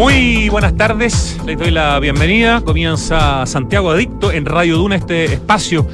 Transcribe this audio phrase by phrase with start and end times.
[0.00, 2.62] Muy buenas tardes, les doy la bienvenida.
[2.62, 5.86] Comienza Santiago Adicto en Radio Duna, este espacio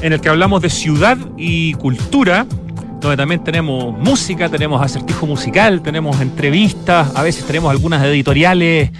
[0.00, 2.44] en el que hablamos de ciudad y cultura,
[3.00, 8.90] donde también tenemos música, tenemos acertijo musical, tenemos entrevistas, a veces tenemos algunas editoriales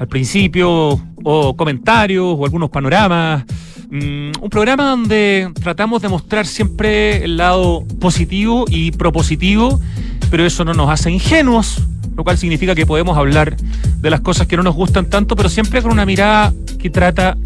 [0.00, 3.44] al principio, o comentarios, o algunos panoramas.
[3.88, 9.80] Mm, un programa donde tratamos de mostrar siempre el lado positivo y propositivo,
[10.28, 11.84] pero eso no nos hace ingenuos,
[12.16, 15.48] lo cual significa que podemos hablar de las cosas que no nos gustan tanto, pero
[15.48, 17.36] siempre con una mirada que trata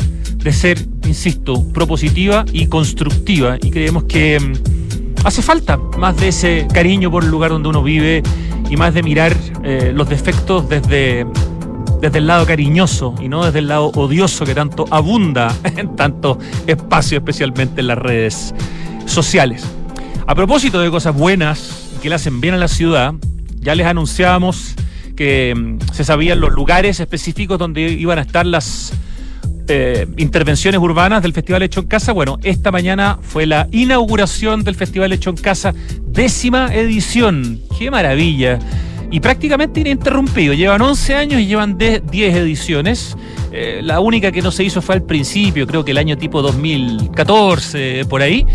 [0.43, 3.56] de ser, insisto, propositiva y constructiva.
[3.62, 7.83] Y creemos que mm, hace falta más de ese cariño por el lugar donde uno
[7.83, 8.23] vive
[8.69, 11.27] y más de mirar eh, los defectos desde,
[12.01, 16.39] desde el lado cariñoso y no desde el lado odioso que tanto abunda en tanto
[16.67, 18.55] espacio, especialmente en las redes
[19.06, 19.65] sociales.
[20.27, 23.15] A propósito de cosas buenas que le hacen bien a la ciudad,
[23.62, 24.75] ya les anunciábamos
[25.16, 28.93] que mm, se sabían los lugares específicos donde iban a estar las
[29.69, 32.12] eh, intervenciones urbanas del Festival Hecho en Casa.
[32.12, 35.75] Bueno, esta mañana fue la inauguración del Festival Hecho en Casa,
[36.06, 37.61] décima edición.
[37.78, 38.59] ¡Qué maravilla!
[39.11, 40.55] Y prácticamente ininterrumpido.
[40.55, 43.17] Llevan 11 años y llevan 10 ediciones.
[43.53, 46.41] Eh, la única que no se hizo fue al principio, creo que el año tipo
[46.42, 48.47] 2014, por ahí.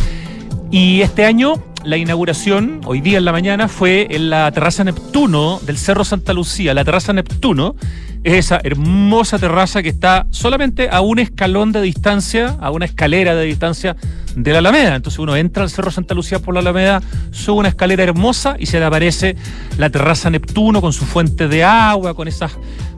[0.72, 1.53] Y este año
[1.88, 6.34] la inauguración, hoy día en la mañana, fue en la terraza Neptuno del Cerro Santa
[6.34, 6.74] Lucía.
[6.74, 7.78] La terraza Neptuno
[8.26, 13.36] es esa hermosa terraza que está solamente a un escalón de distancia, a una escalera
[13.36, 13.96] de distancia
[14.36, 14.98] de la Alameda.
[14.98, 18.66] Entonces uno entra al Cerro Santa Lucía por la Alameda, sube una escalera hermosa y
[18.66, 19.38] se le aparece
[19.78, 22.52] la terraza Neptuno con su fuente de agua, con esas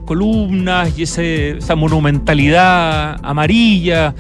[0.08, 4.16] columnas y esa monumentalidad amarilla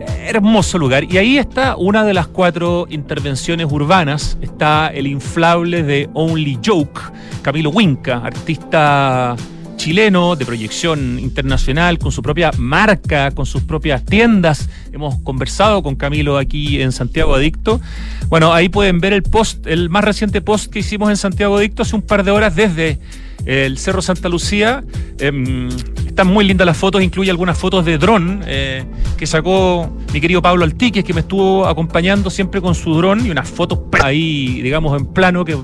[0.00, 1.04] hermoso lugar.
[1.04, 4.38] Y ahí está una de las cuatro intervenciones urbanas.
[4.40, 7.00] Está el inflable de Only Joke,
[7.42, 9.36] Camilo Winca, artista
[9.78, 14.68] chileno de proyección internacional, con su propia marca, con sus propias tiendas.
[14.92, 17.80] Hemos conversado con Camilo aquí en Santiago Adicto.
[18.28, 21.82] Bueno, ahí pueden ver el post, el más reciente post que hicimos en Santiago Adicto
[21.82, 22.98] hace un par de horas desde
[23.44, 24.82] el Cerro Santa Lucía.
[25.18, 25.68] Em,
[26.06, 28.84] están muy lindas las fotos, incluye algunas fotos de dron eh,
[29.16, 33.30] que sacó mi querido Pablo Altiques, que me estuvo acompañando siempre con su dron y
[33.30, 35.56] unas fotos ahí, digamos, en plano que,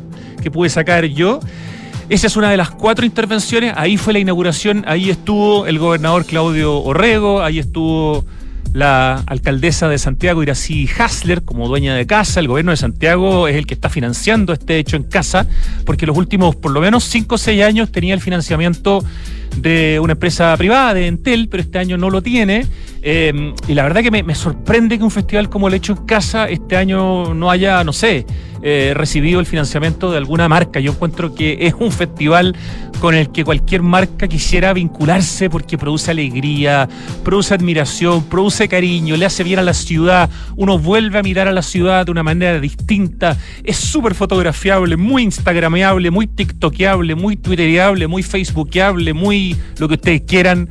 [0.42, 1.40] que pude sacar yo.
[2.08, 3.72] Esa es una de las cuatro intervenciones.
[3.76, 8.24] Ahí fue la inauguración, ahí estuvo el gobernador Claudio Orrego, ahí estuvo
[8.72, 12.40] la alcaldesa de Santiago, Irací Hasler, como dueña de casa.
[12.40, 15.46] El gobierno de Santiago es el que está financiando este hecho en casa,
[15.84, 19.04] porque los últimos por lo menos 5 o 6 años tenía el financiamiento
[19.56, 22.66] de una empresa privada, de Entel, pero este año no lo tiene.
[23.02, 26.48] Eh, y la verdad que me, sorprende que un festival como el hecho en casa
[26.48, 28.24] este año no haya, no sé,
[28.62, 30.80] eh, recibido el financiamiento de alguna marca.
[30.80, 32.56] Yo encuentro que es un festival
[33.04, 36.88] con el que cualquier marca quisiera vincularse porque produce alegría,
[37.22, 41.52] produce admiración, produce cariño, le hace bien a la ciudad, uno vuelve a mirar a
[41.52, 48.06] la ciudad de una manera distinta, es súper fotografiable, muy instagrameable, muy tiktokeable, muy twitterable,
[48.06, 49.43] muy facebookeable, muy
[49.78, 50.68] lo que ustedes quieran.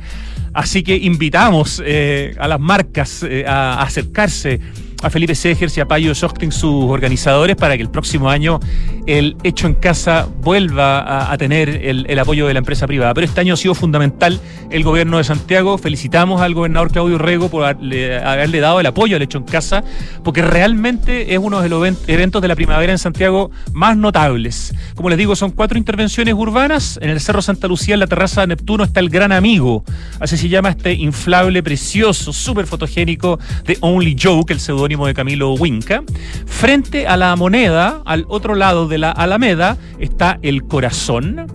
[0.52, 4.60] Así que invitamos eh, a las marcas eh, a acercarse
[5.04, 8.58] a Felipe Segers y a Payo Schosting, sus organizadores, para que el próximo año
[9.06, 13.12] el hecho en casa vuelva a, tener el, apoyo de la empresa privada.
[13.12, 15.76] Pero este año ha sido fundamental el gobierno de Santiago.
[15.76, 19.84] Felicitamos al gobernador Claudio Rego por haberle, dado el apoyo al hecho en casa,
[20.22, 24.74] porque realmente es uno de los eventos de la primavera en Santiago más notables.
[24.94, 26.98] Como les digo, son cuatro intervenciones urbanas.
[27.02, 29.84] En el Cerro Santa Lucía, en la terraza de Neptuno, está el gran amigo.
[30.18, 35.54] Así se llama este inflable precioso, súper fotogénico de Only Joke, el seudónimo de Camilo
[35.54, 36.04] Winca.
[36.46, 41.46] Frente a la moneda, al otro lado de la Alameda, está el corazón.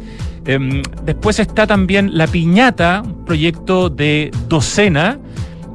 [0.45, 5.19] Em, después está también la piñata, un proyecto de docena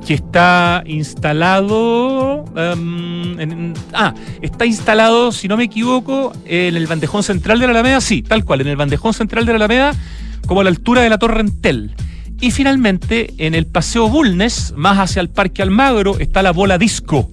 [0.06, 2.44] que está instalado.
[2.54, 8.00] Em, ah, está instalado, si no me equivoco, en el bandejón central de la Alameda.
[8.00, 9.92] Sí, tal cual, en el bandejón central de la Alameda,
[10.46, 11.94] como a la altura de la Torre Entel.
[12.40, 17.30] Y finalmente, en el Paseo Bulnes, más hacia el Parque Almagro, está la bola disco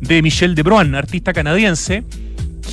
[0.00, 2.04] de Michel de Bruin, artista canadiense,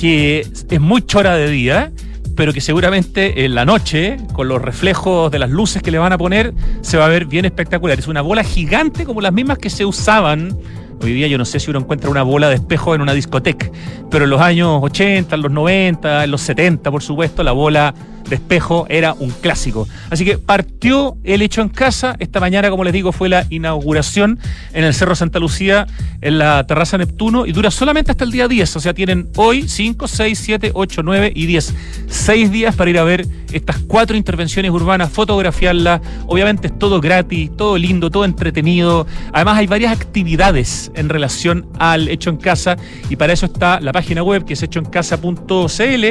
[0.00, 1.92] que es muy chora de día,
[2.36, 6.12] pero que seguramente en la noche, con los reflejos de las luces que le van
[6.12, 7.98] a poner, se va a ver bien espectacular.
[7.98, 10.56] Es una bola gigante como las mismas que se usaban.
[11.00, 13.70] Hoy día yo no sé si uno encuentra una bola de espejo en una discoteca,
[14.10, 17.94] pero en los años 80, en los 90, en los 70, por supuesto, la bola
[18.28, 19.88] de espejo era un clásico.
[20.10, 22.16] Así que partió el hecho en casa.
[22.18, 24.38] Esta mañana, como les digo, fue la inauguración
[24.72, 25.86] en el Cerro Santa Lucía,
[26.20, 28.76] en la terraza Neptuno, y dura solamente hasta el día 10.
[28.76, 31.74] O sea, tienen hoy 5, 6, 7, 8, 9 y 10.
[32.06, 36.00] Seis días para ir a ver estas cuatro intervenciones urbanas, fotografiarlas.
[36.26, 39.06] Obviamente es todo gratis, todo lindo, todo entretenido.
[39.32, 42.76] Además, hay varias actividades en relación al hecho en casa,
[43.08, 46.04] y para eso está la página web que es hechoencasa.cl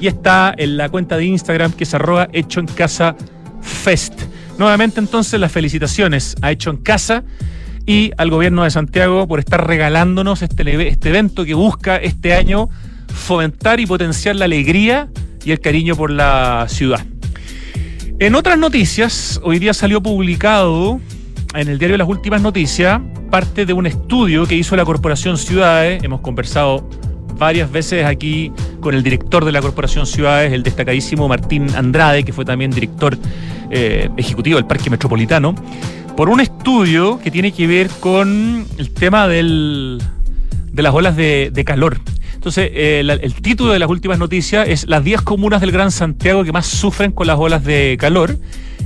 [0.00, 3.16] y está en la cuenta de Instagram que es arroba hecho en casa
[3.60, 4.14] fest.
[4.58, 7.22] Nuevamente entonces las felicitaciones a Hecho en Casa
[7.86, 12.68] y al gobierno de Santiago por estar regalándonos este, este evento que busca este año
[13.06, 15.08] fomentar y potenciar la alegría
[15.44, 17.04] y el cariño por la ciudad.
[18.18, 21.00] En otras noticias, hoy día salió publicado
[21.54, 26.02] en el diario Las Últimas Noticias parte de un estudio que hizo la Corporación Ciudades.
[26.02, 26.88] Hemos conversado
[27.36, 32.32] varias veces aquí con el director de la Corporación Ciudades, el destacadísimo Martín Andrade, que
[32.32, 33.16] fue también director
[33.70, 35.54] eh, ejecutivo del Parque Metropolitano,
[36.16, 40.02] por un estudio que tiene que ver con el tema del,
[40.72, 42.00] de las olas de, calor.
[42.34, 46.44] Entonces, eh, el título de las últimas noticias es Las 10 comunas del Gran Santiago
[46.44, 48.36] que más sufren con las olas de calor.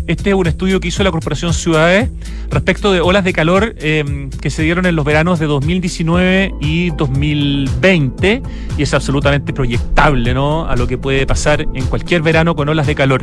[0.07, 2.11] Este es un estudio que hizo la Corporación Ciudades
[2.51, 6.91] respecto de olas de calor em, que se dieron en los veranos de 2019 y
[6.91, 8.43] 2020
[8.77, 10.67] y es absolutamente proyectable ¿no?
[10.67, 13.23] a lo que puede pasar en cualquier verano con olas de calor.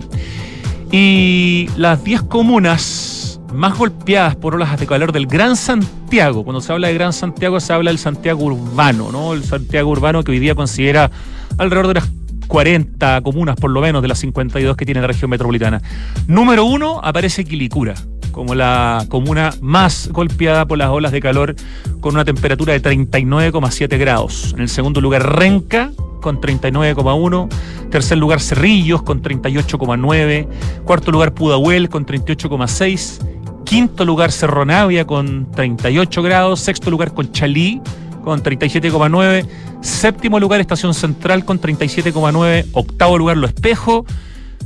[0.89, 6.71] Y las 10 comunas más golpeadas por olas de calor del Gran Santiago, cuando se
[6.71, 9.33] habla de Gran Santiago se habla del Santiago urbano, ¿no?
[9.33, 11.11] El Santiago urbano que hoy día considera
[11.57, 12.09] alrededor de las
[12.49, 15.81] 40 comunas por lo menos de las 52 que tiene la región metropolitana.
[16.27, 17.93] Número uno aparece Quilicura,
[18.31, 21.55] como la comuna más golpeada por las olas de calor,
[22.01, 24.53] con una temperatura de 39,7 grados.
[24.55, 25.91] En el segundo lugar, Renca,
[26.21, 27.49] con 39,1.
[27.91, 30.47] Tercer lugar, Cerrillos, con 38,9.
[30.83, 33.19] Cuarto lugar, Pudahuel, con 38,6.
[33.63, 36.59] Quinto lugar, Cerro Navia, con 38 grados.
[36.61, 37.79] Sexto lugar, Conchalí,
[38.23, 39.45] con 37,9.
[39.81, 42.67] Séptimo lugar, Estación Central con 37,9.
[42.73, 44.05] Octavo lugar, Lo Espejo.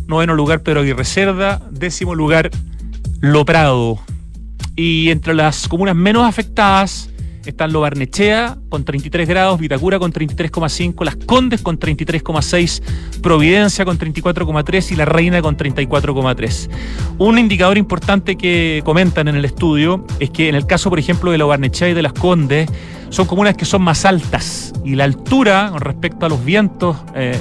[0.08, 1.62] Noveno lugar, Pedro Aguirre Cerda.
[1.72, 2.52] Décimo lugar,
[3.20, 4.00] Lo Prado.
[4.76, 7.10] Y entre las comunas menos afectadas
[7.46, 12.82] están Lo Barnechea con 33 grados, Vitacura con 33,5, Las Condes con 33,6,
[13.22, 16.70] Providencia con 34,3 y La Reina con 34,3.
[17.18, 21.32] Un indicador importante que comentan en el estudio es que en el caso, por ejemplo,
[21.32, 22.70] de Lo Barnechea y de Las Condes,
[23.14, 27.40] son comunas que son más altas y la altura con respecto a los vientos eh,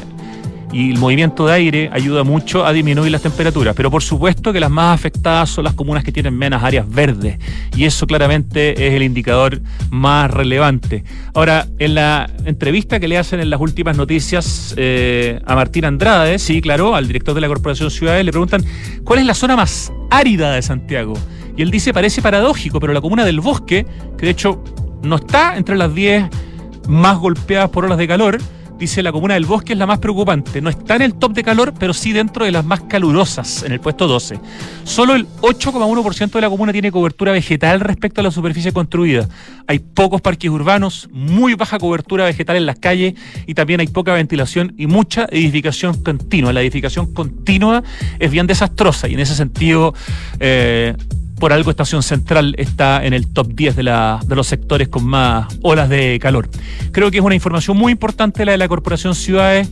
[0.70, 3.74] y el movimiento de aire ayuda mucho a disminuir las temperaturas.
[3.74, 7.38] Pero por supuesto que las más afectadas son las comunas que tienen menos áreas verdes
[7.74, 11.04] y eso claramente es el indicador más relevante.
[11.32, 16.38] Ahora, en la entrevista que le hacen en las últimas noticias eh, a Martín Andrade,
[16.38, 18.62] sí, claro, al director de la Corporación Ciudades, le preguntan
[19.04, 21.14] cuál es la zona más árida de Santiago.
[21.56, 23.86] Y él dice, parece paradójico, pero la comuna del Bosque,
[24.18, 24.62] que de hecho
[25.02, 26.28] no está entre las 10
[26.88, 28.38] más golpeadas por olas de calor.
[28.78, 30.60] Dice la comuna del Bosque es la más preocupante.
[30.60, 33.70] No está en el top de calor, pero sí dentro de las más calurosas, en
[33.70, 34.40] el puesto 12.
[34.82, 39.28] Solo el 8,1% de la comuna tiene cobertura vegetal respecto a la superficie construida.
[39.68, 43.14] Hay pocos parques urbanos, muy baja cobertura vegetal en las calles
[43.46, 46.52] y también hay poca ventilación y mucha edificación continua.
[46.52, 47.84] La edificación continua
[48.18, 49.94] es bien desastrosa y en ese sentido
[50.40, 50.96] eh,
[51.42, 55.88] por algo Estación Central está en el top 10 de, los sectores con más olas
[55.88, 56.48] de calor.
[56.92, 59.68] Creo que es una información muy importante la de la Corporación Ciudades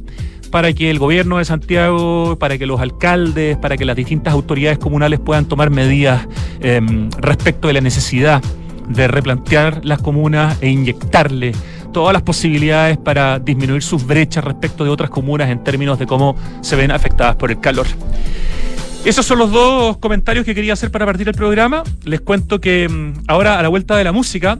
[0.51, 4.79] para que el gobierno de Santiago, para que los alcaldes, para que las distintas autoridades
[4.79, 6.27] comunales puedan tomar medidas
[6.59, 8.43] em, respecto de la necesidad
[8.89, 11.53] de replantear las comunas e inyectarle
[11.93, 16.35] todas las posibilidades para disminuir sus brechas respecto de otras comunas en términos de cómo
[16.63, 17.87] se ven afectadas por el calor.
[19.05, 21.83] Esos son los dos comentarios que quería hacer para partir el programa.
[22.05, 24.59] Les cuento que mm, ahora a la vuelta de la música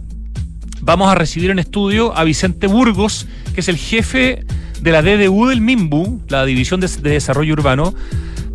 [0.81, 4.45] vamos a recibir en estudio a Vicente Burgos, que es el jefe
[4.81, 7.95] de la DDU del MIMBU, la División de, Desarrollo Urbano,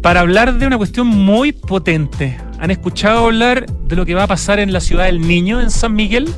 [0.01, 2.38] para hablar de una cuestión muy potente.
[2.60, 5.70] ¿Han escuchado hablar de lo que va a pasar en la ciudad del Niño, en
[5.70, 6.34] San Miguel?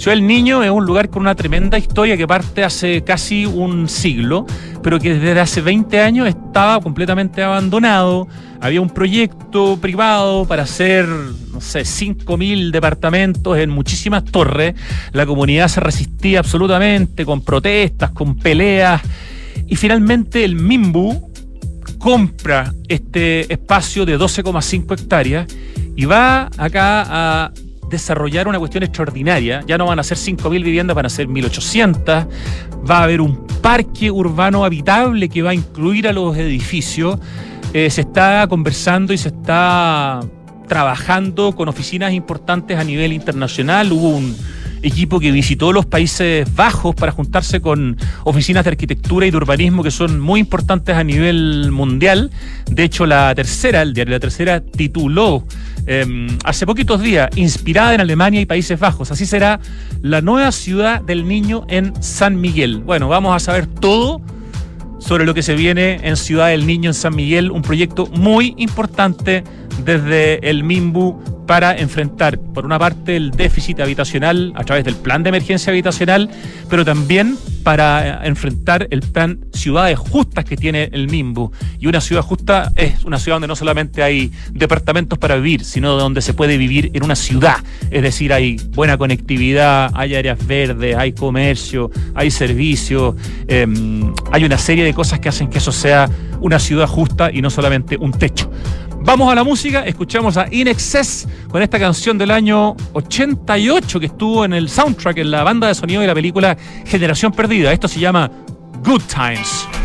[0.00, 3.86] Ciudad del Niño es un lugar con una tremenda historia que parte hace casi un
[3.86, 4.46] siglo,
[4.82, 8.26] pero que desde hace 20 años estaba completamente abandonado.
[8.62, 14.74] Había un proyecto privado para hacer, no sé, 5.000 departamentos en muchísimas torres.
[15.12, 19.02] La comunidad se resistía absolutamente con protestas, con peleas.
[19.66, 21.30] Y finalmente el MIMBU
[21.98, 25.46] compra este espacio de 12,5 hectáreas
[25.94, 27.52] y va acá a
[27.90, 29.62] desarrollar una cuestión extraordinaria.
[29.66, 32.26] Ya no van a ser 5.000 viviendas, van a ser 1.800.
[32.88, 37.18] Va a haber un parque urbano habitable que va a incluir a los edificios.
[37.72, 40.20] eh, se está conversando y se está
[40.66, 43.92] trabajando con oficinas importantes a nivel internacional.
[43.92, 44.36] Hubo un
[44.82, 49.82] equipo que visitó los Países Bajos para juntarse con oficinas de arquitectura y de urbanismo
[49.82, 52.30] que son muy importantes a nivel mundial.
[52.70, 55.44] De hecho, la tercera, el diario La Tercera, tituló
[55.86, 59.10] em, hace poquitos días, inspirada en Alemania y Países Bajos.
[59.10, 59.60] Así será
[60.02, 62.80] la nueva ciudad del niño en San Miguel.
[62.80, 64.20] Bueno, vamos a saber todo
[64.98, 68.54] sobre lo que se viene en Ciudad del Niño en San Miguel, un proyecto muy
[68.58, 69.44] importante
[69.84, 75.24] desde el MIMBU para enfrentar, por una parte, el déficit habitacional a través del plan
[75.24, 76.30] de emergencia habitacional,
[76.68, 81.50] pero también para enfrentar el plan Ciudades Justas que tiene el MIMBU.
[81.80, 85.96] Y una ciudad justa es una ciudad donde no solamente hay departamentos para vivir, sino
[85.96, 87.56] donde se puede vivir en una ciudad.
[87.90, 93.16] Es decir, hay buena conectividad, hay áreas verdes, hay comercio, hay servicios,
[93.48, 96.08] em, hay una serie de cosas que hacen que eso sea
[96.40, 98.50] una ciudad justa y no solamente un techo.
[99.02, 104.06] Vamos a la música, escuchamos a In Excess con esta canción del año 88 que
[104.06, 107.72] estuvo en el soundtrack, en la banda de sonido de la película Generación Perdida.
[107.72, 108.30] Esto se llama
[108.84, 109.79] Good Times.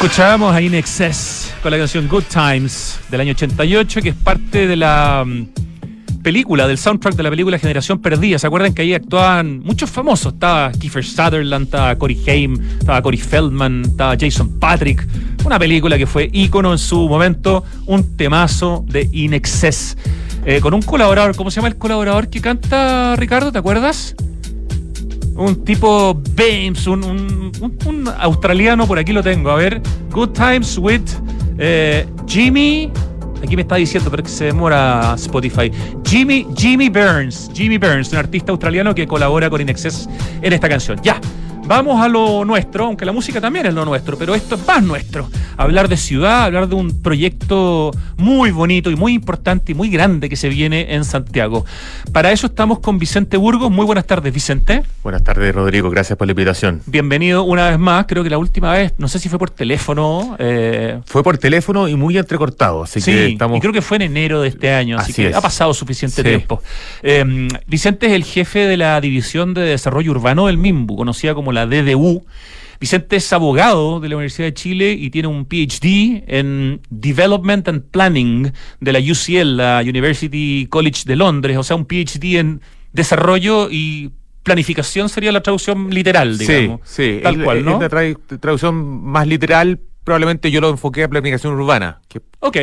[0.00, 4.68] Escuchábamos a In Excess con la canción Good Times del año 88, que es parte
[4.68, 8.38] de la mm, película, del soundtrack de la película Generación Perdida.
[8.38, 10.34] ¿Se acuerdan que ahí actuaban muchos famosos?
[10.34, 15.04] Estaba Kiefer Sutherland, estaba Corey Haim, estaba Corey Feldman, estaba Jason Patrick.
[15.44, 19.96] Una película que fue ícono en su momento, un temazo de In Excess.
[20.46, 23.50] Eh, con un colaborador, ¿cómo se llama el colaborador que canta Ricardo?
[23.50, 24.14] ¿Te acuerdas?
[25.38, 29.50] Un tipo Bames, un, un, australiano, por aquí lo tengo.
[29.50, 29.80] A ver,
[30.10, 31.02] Good Times with
[31.58, 32.90] eh, Jimmy.
[33.42, 35.70] Aquí me está diciendo, pero que se demora Spotify.
[36.04, 37.50] Jimmy, Jimmy Burns.
[37.54, 40.08] Jimmy Burns, un artista australiano que colabora con Inexcess
[40.42, 41.00] en esta canción.
[41.02, 41.20] Ya.
[41.68, 44.82] Vamos a lo nuestro, aunque la música también es lo nuestro, pero esto es más
[44.82, 45.28] nuestro.
[45.58, 50.30] Hablar de ciudad, hablar de un proyecto muy bonito y muy importante y muy grande
[50.30, 51.66] que se viene en Santiago.
[52.10, 53.70] Para eso estamos con Vicente Burgos.
[53.70, 54.82] Muy buenas tardes, Vicente.
[55.02, 55.90] Buenas tardes, Rodrigo.
[55.90, 56.80] Gracias por la invitación.
[56.86, 58.06] Bienvenido una vez más.
[58.08, 60.36] Creo que la última vez, no sé si fue por teléfono.
[60.38, 62.84] Eh, fue por teléfono y muy entrecortado.
[62.84, 63.58] Así sí, que estamos...
[63.58, 66.62] y creo que fue en enero de este año, así, que ha pasado suficiente tiempo.
[67.02, 71.52] Eh, Vicente es el jefe de la División de Desarrollo Urbano del MIMBU, conocida como
[71.52, 72.24] la la DDU.
[72.80, 77.82] Vicente es abogado de la Universidad de Chile y tiene un PhD en Development and
[77.90, 82.60] Planning de la UCL, la University College de Londres, o sea, un PhD en
[82.92, 84.12] desarrollo y
[84.44, 86.80] planificación sería la traducción literal, digamos.
[86.84, 87.20] Sí, sí.
[87.22, 87.82] Tal cual, ¿no?
[87.82, 92.00] Es la traducción más literal, probablemente yo lo enfoqué a planificación urbana.
[92.08, 92.56] Que, ok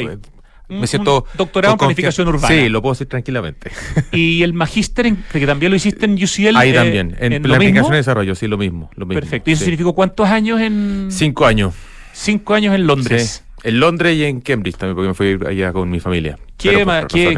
[0.69, 1.25] me siento.
[1.37, 2.47] doctorado en planificación urbana.
[2.47, 3.71] Sí, lo puedo decir tranquilamente.
[4.11, 6.57] ¿Y el magíster, que también lo hiciste en UCL?
[6.57, 8.89] Ahí eh, también, en, planificación y desarrollo, sí, lo mismo.
[8.95, 9.49] Lo mismo Perfecto.
[9.49, 11.07] ¿Y eso significó cuántos años en.?
[11.09, 11.73] Cinco años.
[12.13, 13.44] Cinco años en Londres.
[13.65, 16.37] En Londres y en Cambridge también, porque me fui allá con mi familia.
[16.55, 16.85] Qué,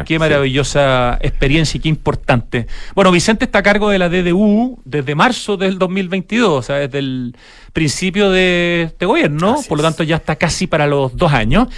[0.04, 2.66] qué, maravillosa experiencia y qué importante.
[2.94, 6.98] Bueno, Vicente está a cargo de la DDU desde marzo del 2022, o sea, desde
[6.98, 7.34] el
[7.72, 11.68] principio de este gobierno, por lo tanto ya está casi para los dos años.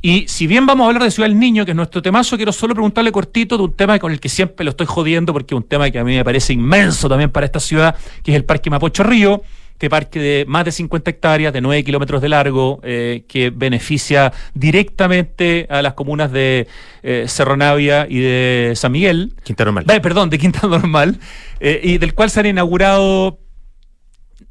[0.00, 2.52] Y si bien vamos a hablar de Ciudad del Niño, que es nuestro temazo, quiero
[2.52, 5.56] solo preguntarle cortito de un tema con el que siempre lo estoy jodiendo, porque es
[5.56, 8.44] un tema que a mí me parece inmenso también para esta ciudad, que es el
[8.44, 9.42] Parque Mapocho Río
[9.76, 14.32] este parque de más de 50 hectáreas, de 9 kilómetros de largo, eh, que beneficia
[14.54, 16.66] directamente a las comunas de
[17.02, 19.34] eh, Cerro Navia y de San Miguel.
[19.44, 19.84] Quinta Normal.
[19.90, 21.20] Eh, perdón, de Quinta Normal,
[21.60, 23.38] eh, y del cual se han inaugurado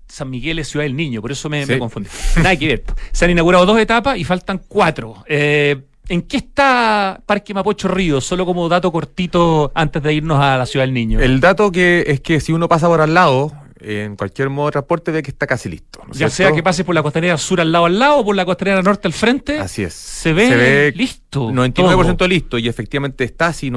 [0.08, 2.08] San Miguel es Ciudad del Niño, por eso me, confundí.
[2.36, 2.84] Nada que ver.
[3.12, 5.24] Se han inaugurado dos etapas y faltan cuatro.
[5.28, 8.22] ¿En qué está Parque Mapocho Río?
[8.22, 11.20] Solo como dato cortito antes de irnos a la Ciudad del Niño.
[11.20, 14.72] El dato que es que si uno pasa por al lado, en cualquier modo de
[14.74, 16.02] transporte ve que está casi listo.
[16.12, 18.46] ya sea que pase por la costanera sur al lado al lado o por la
[18.46, 19.60] costanera norte al frente.
[19.60, 19.94] Así es.
[19.94, 21.52] Se ve, listo.
[21.52, 23.72] 99% listo y efectivamente está así.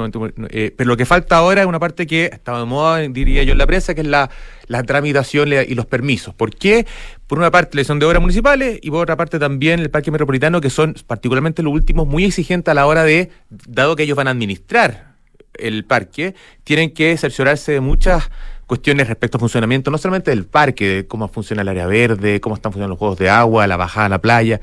[0.49, 3.51] Eh, pero lo que falta ahora es una parte que estaba de moda, diría yo,
[3.51, 4.29] en la prensa, que es la,
[4.67, 6.33] la tramitación y los permisos.
[6.33, 6.85] ¿Por qué?
[7.27, 10.11] Por una parte, la son de obras municipales y por otra parte también el Parque
[10.11, 14.15] Metropolitano, que son particularmente los últimos muy exigentes a la hora de, dado que ellos
[14.15, 15.09] van a administrar
[15.55, 18.29] el parque, tienen que cerciorarse de muchas
[18.69, 22.55] cuestiones respecto al funcionamiento, no solamente del parque, de cómo funciona el área verde, cómo
[22.55, 24.61] están funcionando los juegos de agua, la bajada a la playa,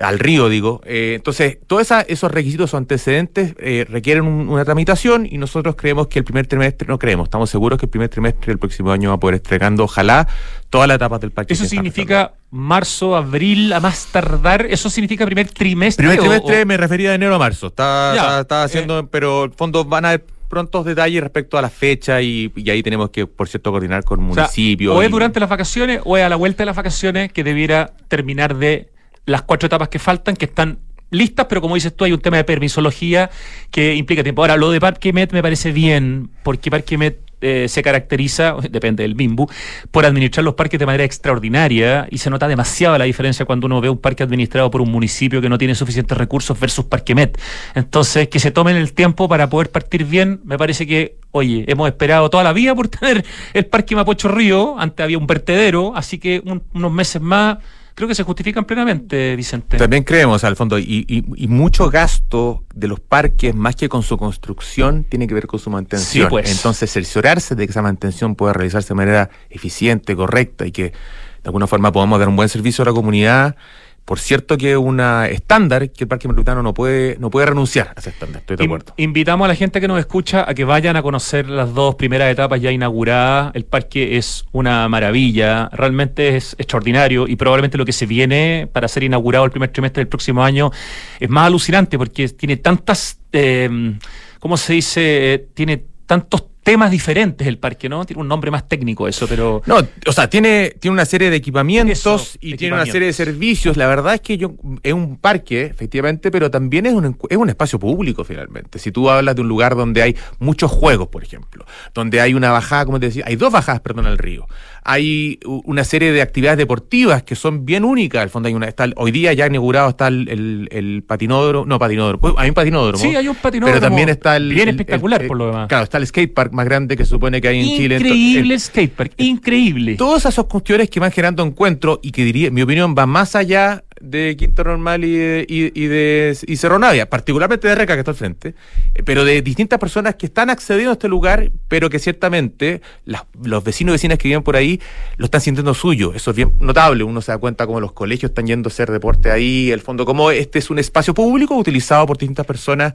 [0.00, 0.80] al río, digo.
[0.84, 6.18] Eh, entonces, todos esos requisitos o antecedentes eh, requieren una tramitación y nosotros creemos que
[6.18, 9.14] el primer trimestre, no creemos, estamos seguros que el primer trimestre del próximo año va
[9.14, 10.26] a poder estregando, ojalá,
[10.68, 11.52] todas las etapas del parque.
[11.52, 14.66] ¿Eso significa marzo, abril, a más tardar?
[14.68, 16.08] ¿Eso significa primer trimestre?
[16.08, 17.68] Primer trimestre me refería de enero a marzo.
[17.68, 19.08] Está, está, haciendo, eh.
[19.08, 20.20] pero el fondo van a
[20.54, 24.96] prontos detalles respecto a la fecha y, ahí tenemos que, por cierto, coordinar con municipios.
[24.96, 27.92] O, es durante las vacaciones o es a la vuelta de las vacaciones que debiera
[28.06, 28.92] terminar de
[29.26, 30.78] las cuatro etapas que faltan, que están
[31.10, 33.30] listas, pero como dices tú, hay un tema de permisología
[33.72, 34.42] que implica tiempo.
[34.42, 39.02] Ahora, lo de Parque Met me parece bien, porque Parque Met eh, se caracteriza, depende
[39.02, 39.48] del BIMBU,
[39.90, 43.80] por administrar los parques de manera extraordinaria y se nota demasiado la diferencia cuando uno
[43.80, 47.38] ve un parque administrado por un municipio que no tiene suficientes recursos versus Parque Met.
[47.74, 51.88] Entonces, que se tomen el tiempo para poder partir bien, me parece que, oye, hemos
[51.88, 56.18] esperado toda la vida por tener el Parque Mapocho Río, antes había un vertedero, así
[56.18, 56.42] que
[56.72, 57.58] unos meses más
[57.94, 59.76] creo que se justifican plenamente, Vicente.
[59.76, 65.04] También creemos, al fondo, y, mucho gasto de los parques, más que con su construcción,
[65.04, 66.28] tiene que ver con su mantención.
[66.28, 66.50] pues.
[66.50, 71.48] Entonces, cerciorarse de que esa mantención pueda realizarse de manera eficiente, correcta y que de
[71.48, 73.56] alguna forma podamos dar un buen servicio a la comunidad
[74.04, 77.92] por cierto que es una estándar que el Parque Metropolitano no puede, no puede renunciar
[77.96, 78.92] a ese estándar, estoy de acuerdo.
[78.96, 82.30] Invitamos a la gente que nos escucha a que vayan a conocer las dos primeras
[82.30, 83.52] etapas ya inauguradas.
[83.54, 88.88] El parque es una maravilla, realmente es extraordinario y probablemente lo que se viene para
[88.88, 90.70] ser inaugurado el primer trimestre del próximo año
[91.18, 93.96] es más alucinante porque tiene tantas, eh,
[94.38, 95.48] ¿cómo se dice?
[95.54, 98.04] tiene tantos temas diferentes el parque, ¿no?
[98.04, 99.62] Tiene un nombre más técnico eso, pero...
[99.66, 103.76] No, o sea, tiene, tiene una serie de equipamientos y tiene una serie de servicios.
[103.76, 107.48] La verdad es que yo, es un parque, efectivamente, pero también es un, es un
[107.50, 108.78] espacio público, finalmente.
[108.78, 112.50] Si tú hablas de un lugar donde hay muchos juegos, por ejemplo, donde hay una
[112.50, 114.46] bajada, como te decía, hay dos bajadas, perdón, al río.
[114.86, 118.22] Hay una serie de actividades deportivas que son bien únicas.
[118.22, 122.34] Al fondo hay una, está, hoy día ya inaugurado está el, el, patinódromo, no patinódromo,
[122.38, 123.02] hay un patinódromo.
[123.02, 123.78] Sí, hay un patinódromo.
[123.78, 124.52] Pero también está el...
[124.52, 125.68] Bien espectacular, por lo demás.
[125.68, 127.96] Claro, está el skatepark más grande que se supone que hay en Chile.
[127.96, 129.96] Increíble skatepark, increíble.
[129.96, 133.84] Todas esas cuestiones que van generando encuentros y que diría, mi opinión, va más allá
[134.00, 138.10] de Quinto Normal y de, y, de y Cerro Navia, particularmente de Reca que está
[138.10, 138.54] al frente,
[138.94, 143.64] eh, pero de distintas personas que están accediendo a este lugar, pero que ciertamente los
[143.64, 144.80] vecinos y vecinas que viven por ahí
[145.16, 146.12] lo están sintiendo suyo.
[146.14, 147.04] Eso es bien notable.
[147.04, 150.04] Uno se da cuenta como los colegios están yendo a hacer deporte ahí, el fondo,
[150.04, 152.94] como este es un espacio público utilizado por distintas personas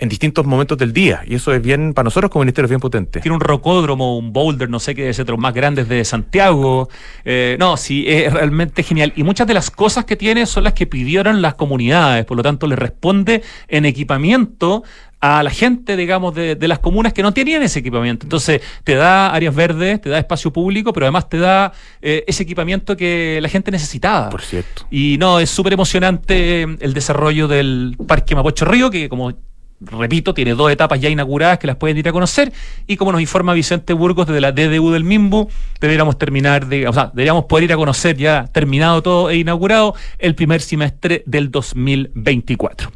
[0.00, 1.22] en distintos momentos del día.
[1.26, 3.20] Y eso es bien, para nosotros como ministerio, es bien potente.
[3.20, 6.88] Tiene un rocódromo, un boulder, no sé qué, otro más grandes de Santiago.
[7.24, 9.12] Eh, no, sí, es realmente genial.
[9.14, 12.42] Y muchas de las cosas que tiene son las que pidieron las comunidades, por lo
[12.42, 14.82] tanto le responde en equipamiento
[15.20, 18.24] a la gente, digamos, de, las comunas que no tenían ese equipamiento.
[18.24, 22.44] Entonces, te da áreas verdes, te da espacio público, pero además te da eh, ese
[22.44, 24.30] equipamiento que la gente necesitaba.
[24.30, 24.86] Por cierto.
[24.90, 29.34] Y no, es súper emocionante el desarrollo del Parque Mapocho Río, que como
[29.80, 32.52] repito, tiene dos etapas ya inauguradas que las pueden ir a conocer
[32.86, 35.48] y como nos informa Vicente Burgos desde la DDU del Mimbu,
[35.80, 39.94] deberíamos terminar de, o sea, deberíamos poder ir a conocer ya terminado todo e inaugurado
[40.18, 42.90] el primer semestre del 2024.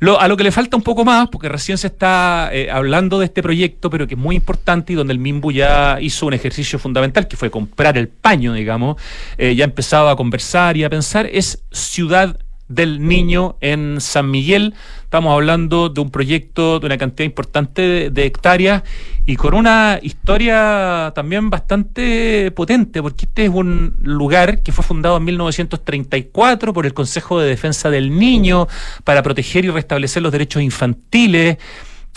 [0.00, 3.18] Lo, a lo que le falta un poco más, porque recién se está eh, hablando
[3.18, 6.34] de este proyecto, pero que es muy importante y donde el Mimbu ya hizo un
[6.34, 8.96] ejercicio fundamental, que fue comprar el paño, digamos,
[9.38, 14.74] eh, ya empezaba a conversar y a pensar, es Ciudad del Niño en San Miguel.
[15.02, 18.82] Estamos hablando de un proyecto de una cantidad importante de, hectáreas
[19.26, 25.16] y con una historia también bastante potente, porque este es un lugar que fue fundado
[25.18, 28.66] en 1934 por el Consejo de Defensa del Niño
[29.04, 31.58] para proteger y restablecer los derechos infantiles.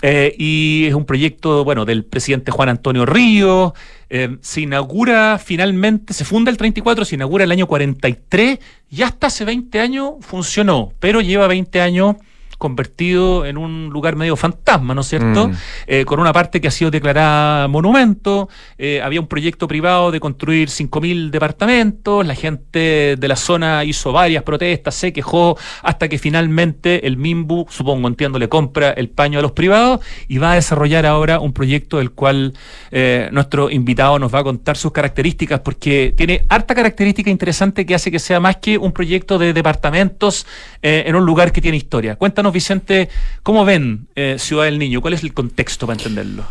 [0.00, 3.72] Eh, y es un proyecto, bueno, del presidente Juan Antonio Ríos.
[4.10, 8.58] Eh, se inaugura finalmente, se funda el 34, se inaugura el año 43
[8.90, 12.16] y hasta hace 20 años funcionó, pero lleva 20 años
[12.58, 15.48] convertido en un lugar medio fantasma, ¿no es cierto?
[15.48, 15.52] Mm.
[15.86, 20.18] Eh, con una parte que ha sido declarada monumento, eh, había un proyecto privado de
[20.18, 26.18] construir 5.000 departamentos, la gente de la zona hizo varias protestas, se quejó, hasta que
[26.18, 30.54] finalmente el MIMBU, supongo, entiendo, le compra el paño a los privados y va a
[30.56, 32.54] desarrollar ahora un proyecto del cual
[32.90, 37.94] eh, nuestro invitado nos va a contar sus características, porque tiene harta característica interesante que
[37.94, 40.44] hace que sea más que un proyecto de departamentos
[40.82, 42.16] en un lugar que tiene historia.
[42.16, 43.08] Cuéntanos Vicente,
[43.42, 45.00] ¿cómo ven eh, Ciudad del Niño?
[45.00, 46.44] ¿Cuál es el contexto para entenderlo?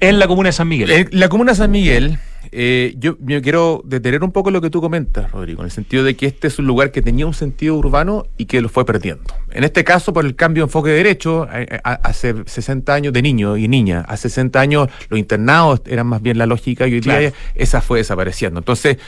[0.00, 0.90] En la comuna de San Miguel.
[0.90, 2.18] En la comuna de San Miguel,
[2.52, 6.16] eh, yo, quiero detener un poco lo que tú comentas, Rodrigo, en el sentido de
[6.16, 9.24] que este es un lugar que tenía un sentido urbano y que lo fue perdiendo.
[9.50, 11.48] En este caso, por el cambio de enfoque de derecho,
[11.82, 16.38] hace 60 años de niño y niña, hace 60 años los internados eran más bien
[16.38, 18.60] la lógica y hoy día esa fue desapareciendo.
[18.60, 18.98] Entonces,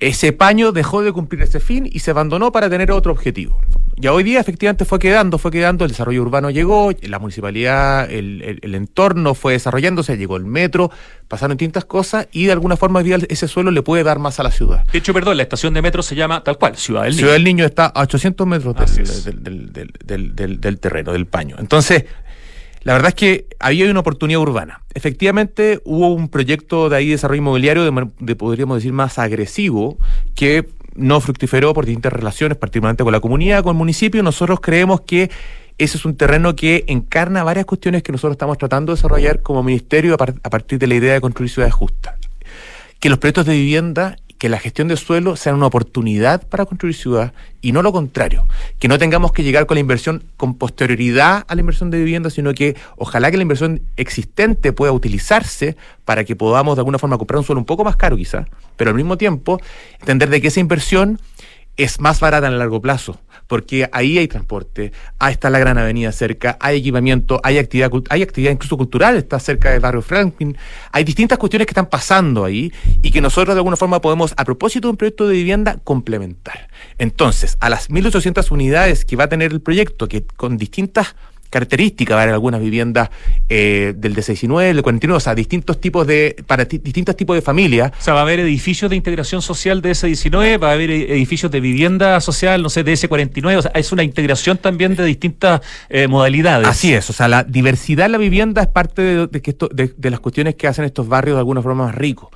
[0.00, 3.60] ese paño dejó de cumplir ese fin y se abandonó para tener otro objetivo.
[3.96, 8.74] Ya hoy día efectivamente fue quedando, fue quedando, el desarrollo urbano llegó, la municipalidad, el,
[8.74, 10.90] entorno fue desarrollándose, llegó el metro,
[11.28, 14.50] pasaron distintas cosas y de alguna forma ese suelo le puede dar más a la
[14.50, 14.86] ciudad.
[14.90, 17.18] De hecho, perdón, la estación de metro se llama tal cual, Ciudad del Niño.
[17.18, 21.56] Ciudad del Niño está a 800 metros del, del terreno, del paño.
[21.58, 22.06] Entonces,
[22.82, 24.82] la verdad es que hay una oportunidad urbana.
[24.94, 27.84] Efectivamente, hubo un proyecto de ahí de desarrollo inmobiliario,
[28.18, 29.98] de, podríamos decir, más agresivo,
[30.34, 34.22] que no fructiferó por distintas relaciones, particularmente con la comunidad, con el municipio.
[34.22, 35.30] Nosotros creemos que
[35.76, 39.62] ese es un terreno que encarna varias cuestiones que nosotros estamos tratando de desarrollar como
[39.62, 42.14] ministerio a partir de la idea de construir ciudades justas.
[42.98, 46.94] Que los proyectos de vivienda que la gestión de suelo sea una oportunidad para construir
[46.94, 48.48] ciudad y no lo contrario,
[48.78, 52.30] que no tengamos que llegar con la inversión con posterioridad a la inversión de vivienda,
[52.30, 55.76] sino que ojalá que la inversión existente pueda utilizarse
[56.06, 58.46] para que podamos de alguna forma comprar un suelo un poco más caro quizás,
[58.78, 59.60] pero al mismo tiempo
[60.00, 61.20] entender de que esa inversión
[61.82, 65.76] es más barata en el largo plazo porque ahí hay transporte, ahí está la gran
[65.76, 70.56] avenida cerca, hay equipamiento, hay actividad, hay actividad incluso cultural, está cerca del barrio Franklin,
[70.92, 74.44] hay distintas cuestiones que están pasando ahí y que nosotros de alguna forma podemos, a
[74.44, 76.68] propósito de un proyecto de vivienda, complementar.
[76.96, 81.16] Entonces, a las 1.800 unidades que va a tener el proyecto, que con distintas
[81.50, 83.10] características, va a haber algunas viviendas
[83.48, 87.92] eh, del D69, del 49, o sea, distintos tipos de, para distintos tipos de familias.
[87.98, 91.12] O sea, va a haber edificios de integración social de S19, va a haber e-,
[91.12, 95.04] edificios de vivienda social, no sé, de S49, o sea, es una integración también de
[95.04, 96.68] distintas eh, modalidades.
[96.68, 100.20] Así es, o sea, la diversidad de la vivienda es parte de, de, de las
[100.20, 102.30] cuestiones que hacen estos barrios de alguna forma más ricos.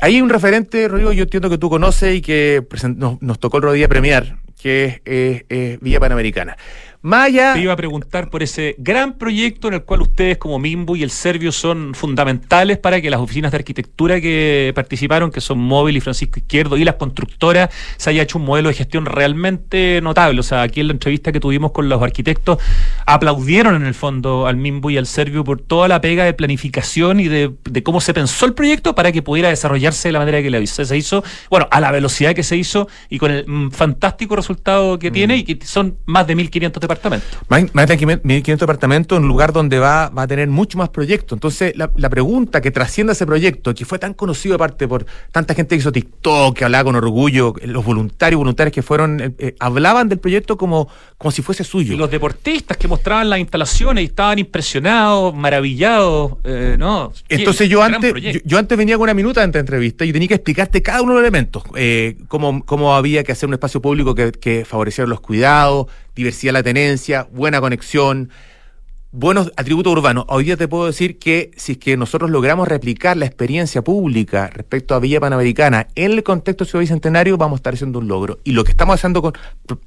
[0.00, 2.66] Hay un referente, Rodrigo, yo entiendo que tú conoces y que
[2.96, 6.56] nos, tocó el otro día premiar, que es Villa Panamericana.
[7.04, 7.54] Maya.
[7.54, 11.02] Te iba a preguntar por ese gran proyecto en el cual ustedes como Mimbo y
[11.02, 15.96] el Servio son fundamentales para que las oficinas de arquitectura que participaron, que son Móvil
[15.96, 20.38] y Francisco Izquierdo y las constructoras, se haya hecho un modelo de gestión realmente notable.
[20.38, 22.58] O sea, aquí en la entrevista que tuvimos con los arquitectos,
[23.04, 27.18] aplaudieron en el fondo al Mimbo y al Servio por toda la pega de planificación
[27.18, 30.66] y de, cómo se pensó el proyecto para que pudiera desarrollarse de la manera que
[30.68, 35.00] se hizo, bueno, a la velocidad que se hizo y con el mm, fantástico resultado
[35.00, 35.12] que mm.
[35.12, 37.38] tiene y que son más de 1.500 departamentos departamentos.
[37.48, 41.36] Más, de 1.500 departamentos en un lugar donde va, va a tener mucho más proyectos.
[41.36, 45.74] Entonces, la, pregunta que trasciende ese proyecto, que fue tan conocido aparte por tanta gente
[45.74, 50.08] que hizo TikTok, que hablaba con orgullo, los voluntarios, voluntarios que fueron, eh, eh, hablaban
[50.08, 51.94] del proyecto como, como si fuese suyo.
[51.94, 57.12] Y los deportistas que mostraban las instalaciones y estaban impresionados, maravillados, eh, ¿no?
[57.28, 58.12] Entonces yo antes,
[58.44, 61.20] yo, antes venía con una minuta de entrevista y tenía que explicarte cada uno de
[61.20, 61.62] los elementos,
[62.28, 66.58] cómo, cómo había que hacer un espacio público que, que favoreciera los cuidados, diversidad de
[66.58, 68.30] la tenencia, buena conexión,
[69.12, 70.24] buenos atributos urbanos.
[70.28, 74.48] Hoy día te puedo decir que si es que nosotros logramos replicar la experiencia pública
[74.48, 78.40] respecto a Villa Panamericana en el contexto ciudad bicentenario, vamos a estar haciendo un logro.
[78.42, 79.34] Y lo que estamos haciendo con,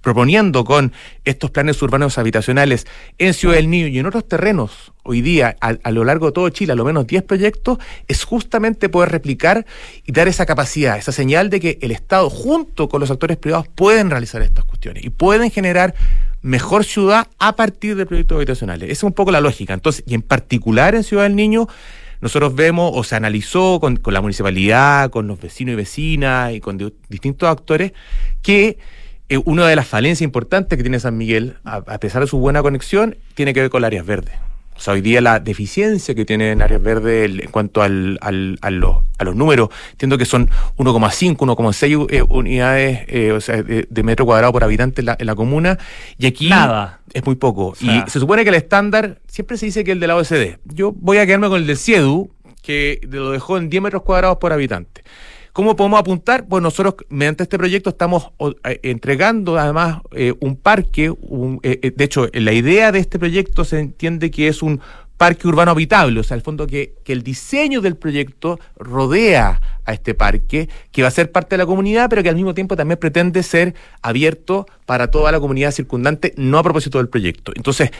[0.01, 0.93] proponiendo con
[1.25, 2.85] estos planes urbanos habitacionales
[3.17, 6.49] en Ciudad del Niño y en otros terrenos hoy día a, lo largo de todo
[6.49, 9.65] Chile, a lo menos 10 proyectos, es justamente poder replicar
[10.05, 13.67] y dar esa capacidad, esa señal de que el Estado junto con los actores privados
[13.67, 15.95] pueden realizar estas cuestiones y pueden generar
[16.45, 18.83] mejor ciudad a partir de proyectos habitacionales.
[18.83, 19.73] Esa es un poco la lógica.
[19.73, 21.67] Entonces, y en particular en Ciudad del Niño,
[22.21, 26.77] nosotros vemos o se analizó con, la municipalidad, con los vecinos y vecinas y con
[27.09, 27.93] distintos actores
[28.43, 28.77] que
[29.27, 32.61] eh, una de las falencias importantes que tiene San Miguel, a, pesar de su buena
[32.61, 34.35] conexión, tiene que ver con las áreas verdes.
[34.75, 38.59] O sea, hoy día la deficiencia que tiene en áreas verdes en cuanto al, al,
[38.61, 43.63] a, los, a los números, entiendo que son 1,5, 1,6 eh, unidades eh, o sea,
[43.63, 45.79] de, metro cuadrado por habitante en la, en la comuna.
[46.17, 46.99] Y aquí Nada.
[47.13, 47.73] es muy poco.
[47.79, 50.57] y se supone que el estándar, siempre se dice que el de la OSD.
[50.65, 52.29] Yo voy a quedarme con el del CIEDU,
[52.61, 55.03] que lo dejó en 10 metros cuadrados por habitante.
[55.55, 56.47] ¿Cómo podemos apuntar?
[56.49, 58.27] Pues nosotros, mediante este proyecto, estamos
[58.65, 61.13] eh, entregando además eh, un parque.
[61.63, 64.81] Eh, de hecho, la idea de este proyecto se entiende que es un
[65.15, 69.93] parque urbano habitable, o sea, al fondo que, que el diseño del proyecto rodea a
[69.93, 72.75] este parque, que va a ser parte de la comunidad, pero que al mismo tiempo
[72.75, 77.53] también pretende ser abierto para toda la comunidad circundante, no a propósito del proyecto.
[77.55, 77.91] Entonces,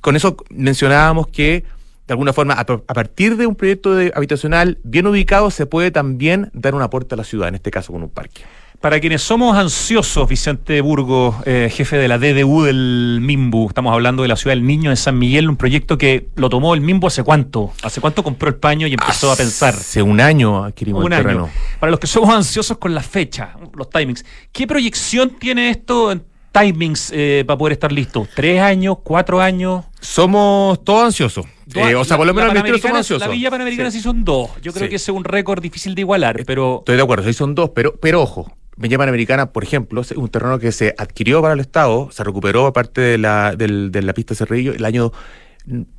[0.00, 1.62] con eso mencionábamos que
[2.06, 6.50] de alguna forma, a, partir de un proyecto de habitacional bien ubicado, se puede también
[6.52, 8.42] dar un aporte a la ciudad, en este caso con un parque.
[8.80, 14.22] Para quienes somos ansiosos, Vicente Burgos, eh, jefe de la DDU del MIMBU, estamos hablando
[14.22, 17.08] de la ciudad del Niño en San Miguel, un proyecto que lo tomó el MIMBU
[17.08, 19.74] hace cuánto, hace cuánto compró el paño y empezó a pensar.
[19.74, 21.48] Hace un año adquirimos un Año.
[21.80, 26.22] Para los que somos ansiosos con la fecha, los timings, ¿qué proyección tiene esto en
[26.58, 28.26] timings eh, para poder estar listo?
[28.34, 28.98] ¿Tres años?
[29.02, 29.84] ¿Cuatro años?
[30.00, 31.46] Somos todos ansiosos.
[31.74, 33.26] Eh, o sea, por lo menos el somos ansiosos.
[33.26, 34.50] La Villa Panamericana sí, son dos.
[34.62, 36.78] Yo creo que ese es un récord difícil de igualar, pero...
[36.78, 40.28] Estoy de acuerdo, sí son dos, pero, pero ojo, Villa Panamericana, por ejemplo, es un
[40.28, 44.34] terreno que se adquirió para el Estado, se recuperó aparte de la, de la pista
[44.34, 45.12] Cerrillo el año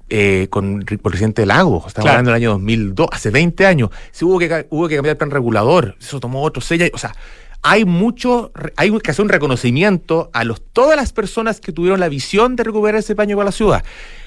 [0.10, 3.90] eh, con el presidente Lago, estamos hablando del año 2002, hace 20 años.
[4.12, 7.14] Se hubo que, hubo que cambiar el plan regulador, eso tomó otro sello, o sea,
[7.62, 12.10] hay mucho, hay que hacer un reconocimiento a los, todas las personas que tuvieron la
[12.10, 13.84] visión de recuperar ese paño para la ciudad.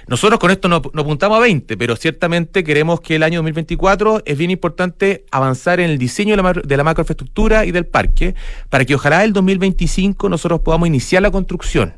[0.07, 4.37] Nosotros con esto no, apuntamos a 20, pero ciertamente queremos que el año 2024 es
[4.37, 8.35] bien importante avanzar en el diseño de la, de y del parque,
[8.69, 11.95] para que ojalá el 2025 nosotros podamos iniciar la construcción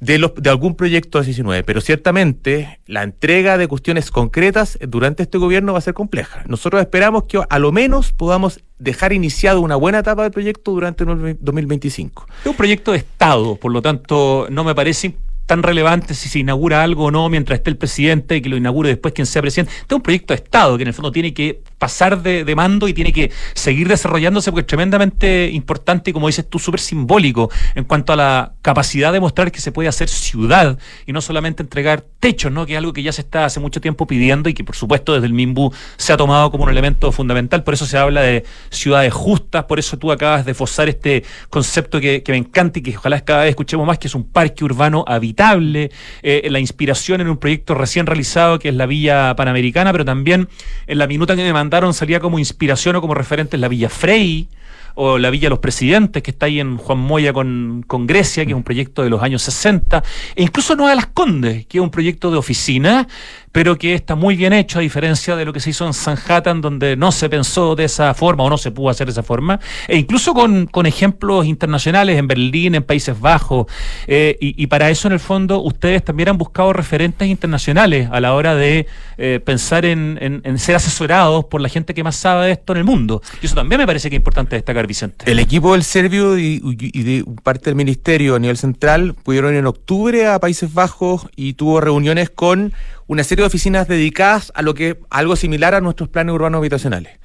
[0.00, 5.22] de, los, de algún proyecto de 19, pero ciertamente la entrega de cuestiones concretas durante
[5.22, 6.42] este gobierno va a ser compleja.
[6.46, 11.04] Nosotros esperamos que a lo menos podamos dejar iniciado una buena etapa del proyecto durante
[11.04, 12.26] el 2025.
[12.40, 15.14] Es un proyecto de Estado, por lo tanto no me parece
[15.46, 18.56] tan relevante si se inaugura algo o no mientras esté el presidente y que lo
[18.56, 19.72] inaugure después quien sea presidente.
[19.72, 22.88] Este es un proyecto de Estado que en el fondo tiene que pasar de, mando
[22.88, 27.50] y tiene que seguir desarrollándose porque es tremendamente importante y como dices tú, súper simbólico
[27.74, 31.62] en cuanto a la capacidad de mostrar que se puede hacer ciudad y no solamente
[31.62, 32.66] entregar techos, ¿no?
[32.66, 35.14] que es algo que ya se está hace mucho tiempo pidiendo y que por supuesto
[35.14, 38.44] desde el MIMBU se ha tomado como un elemento fundamental, por eso se habla de
[38.68, 42.82] ciudades justas, por eso tú acabas de fosar este concepto que, que me encanta y
[42.82, 45.90] que ojalá cada vez escuchemos más, que es un parque urbano habitable,
[46.22, 50.50] eh, la inspiración en un proyecto recién realizado que es la Villa Panamericana, pero también
[50.86, 53.88] en la minuta que me mandó salía como inspiración o como referente en la Villa
[53.88, 54.48] Frey
[54.94, 58.50] o la Villa Los Presidentes, que está ahí en Juan Moya con, con Grecia, que
[58.50, 60.02] es un proyecto de los años 60,
[60.34, 63.06] e incluso Nueva Las Condes, que es un proyecto de oficina,
[63.52, 66.60] pero que está muy bien hecho, a diferencia de lo que se hizo en Sanhattan,
[66.60, 69.58] donde no se pensó de esa forma o no se pudo hacer de esa forma,
[69.88, 73.66] e incluso con, con ejemplos internacionales en Berlín, en Países Bajos,
[74.06, 78.34] eh, y, para eso en el fondo ustedes también han buscado referentes internacionales a la
[78.34, 78.86] hora de
[79.18, 82.72] eh, pensar en, en, en, ser asesorados por la gente que más sabe de esto
[82.72, 83.20] en el mundo.
[83.42, 85.30] Y eso también me parece que es importante destacar, Vicente.
[85.30, 89.66] El equipo del Servio y, y de parte del Ministerio a nivel central pudieron en
[89.66, 92.72] octubre a Países Bajos y tuvo reuniones con
[93.10, 97.18] una serie de oficinas dedicadas a lo que algo similar a nuestros planes urbanos habitacionales.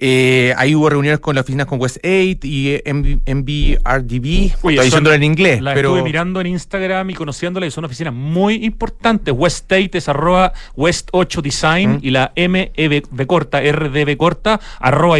[0.00, 2.06] Eh, ahí hubo reuniones con las oficinas con West 8
[2.42, 4.52] y MBRDB.
[4.54, 5.62] Estoy diciéndolo en inglés.
[5.62, 5.88] La pero...
[5.88, 9.34] estuve mirando en Instagram y conociéndola y son oficinas muy importantes.
[9.36, 12.00] West 8 es arroba West 8 Design ¿Mm?
[12.02, 15.16] y la MEB corta, RDB corta, arroba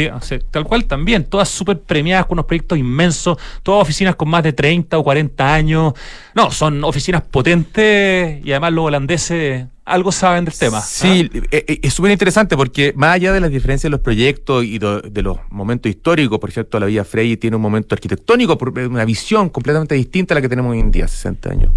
[0.50, 1.24] tal cual también.
[1.24, 3.38] Todas súper premiadas con unos proyectos inmensos.
[3.62, 5.94] Todas oficinas con más de 30 o 40 años.
[6.34, 10.80] No, son oficinas potentes y además los holandeses algo saben del tema.
[10.80, 11.38] Sí, ¿ah?
[11.50, 14.78] Eh, eh, es súper interesante porque más allá de las diferencias de los proyectos y
[14.78, 19.48] de, los momentos históricos, por cierto, la Villa Frey tiene un momento arquitectónico, una visión
[19.48, 21.72] completamente distinta a la que tenemos hoy en día, 60 años.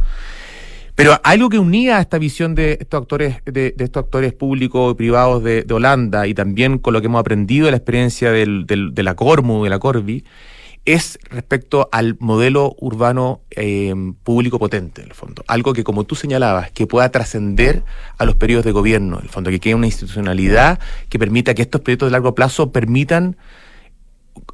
[0.95, 4.91] Pero algo que unía a esta visión de estos actores, de, de estos actores públicos
[4.91, 9.04] y privados de, Holanda y también con lo que hemos aprendido de la experiencia de
[9.04, 10.24] la Cormu, de la Corvi,
[10.86, 15.44] es respecto al modelo urbano eh, público potente, en el fondo.
[15.48, 17.84] Algo que, como tú señalabas, que pueda trascender
[18.17, 21.62] a los periodos de gobierno, en el fondo, que quede una institucionalidad que permita que
[21.62, 23.38] estos proyectos de largo plazo permitan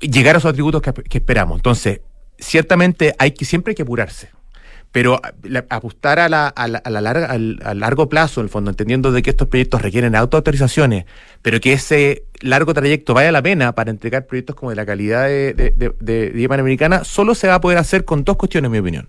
[0.01, 1.59] llegar a esos atributos que, que esperamos.
[1.59, 2.01] Entonces,
[2.37, 4.36] ciertamente hay que siempre hay que apurarse
[4.97, 5.21] pero
[5.69, 9.11] apostar a, la, a, la, a, la larga, al, largo plazo, en el fondo, entendiendo
[9.11, 11.05] de que estos proyectos requieren autoautorizaciones,
[11.43, 15.27] pero que ese largo trayecto vaya la pena para entregar proyectos como de la calidad
[15.27, 18.69] de, de, de, de, de Panamericana, solo se va a poder hacer con dos cuestiones,
[18.69, 19.07] en mi opinión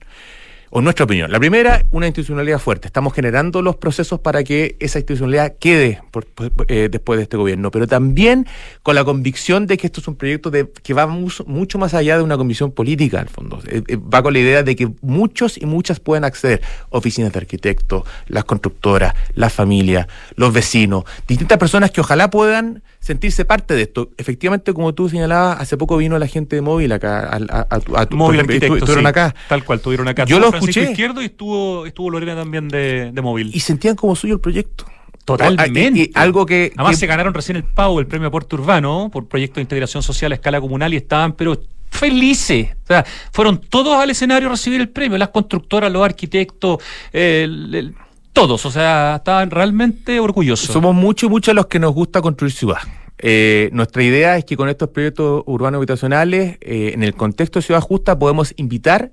[0.71, 1.31] o nuestra opinión.
[1.33, 2.87] La primera, una institucionalidad fuerte.
[2.87, 6.27] Estamos generando los procesos para que esa institucionalidad quede por,
[6.69, 8.47] eh, después de este gobierno, pero también
[8.83, 12.17] con la convicción de que esto es un proyecto de, que va mucho, más allá
[12.17, 13.61] de una comisión política, al fondo.
[13.67, 17.39] Eh, eh, va con la idea de que muchos y muchas pueden acceder, oficinas de
[17.39, 23.83] arquitectos, las constructoras, las familias, los vecinos, distintas personas que ojalá puedan sentirse parte de
[23.83, 24.11] esto.
[24.19, 28.01] Efectivamente, como tú señalabas, hace poco vino la gente de móvil acá, a, a, a,
[28.01, 29.35] a tu, estuvieron sí, acá.
[29.49, 30.25] Tal cual, estuvieron acá.
[30.25, 30.91] Yo lo escuché.
[30.91, 33.51] izquierdo y estuvo, estuvo Lorena también de, de móvil.
[33.55, 34.85] Y sentían como suyo el proyecto.
[35.25, 36.01] Totalmente.
[36.01, 36.73] Y, algo que.
[36.75, 37.01] Además, que...
[37.01, 40.37] se ganaron recién el PAU, el premio Aporte Urbano, por proyecto de integración social a
[40.37, 42.69] escala comunal, y estaban, pero felices.
[42.85, 46.79] O sea, fueron todos al escenario a recibir el premio, las constructoras, los arquitectos,
[47.13, 47.95] el, el,
[48.33, 50.71] todos, o sea, estaban realmente orgullosos.
[50.73, 52.79] Somos muchos, muchos los que nos gusta construir ciudad.
[53.19, 57.65] Eh, nuestra idea es que con estos proyectos urbanos habitacionales, eh, en el contexto de
[57.65, 59.11] Ciudad Justa, podemos invitar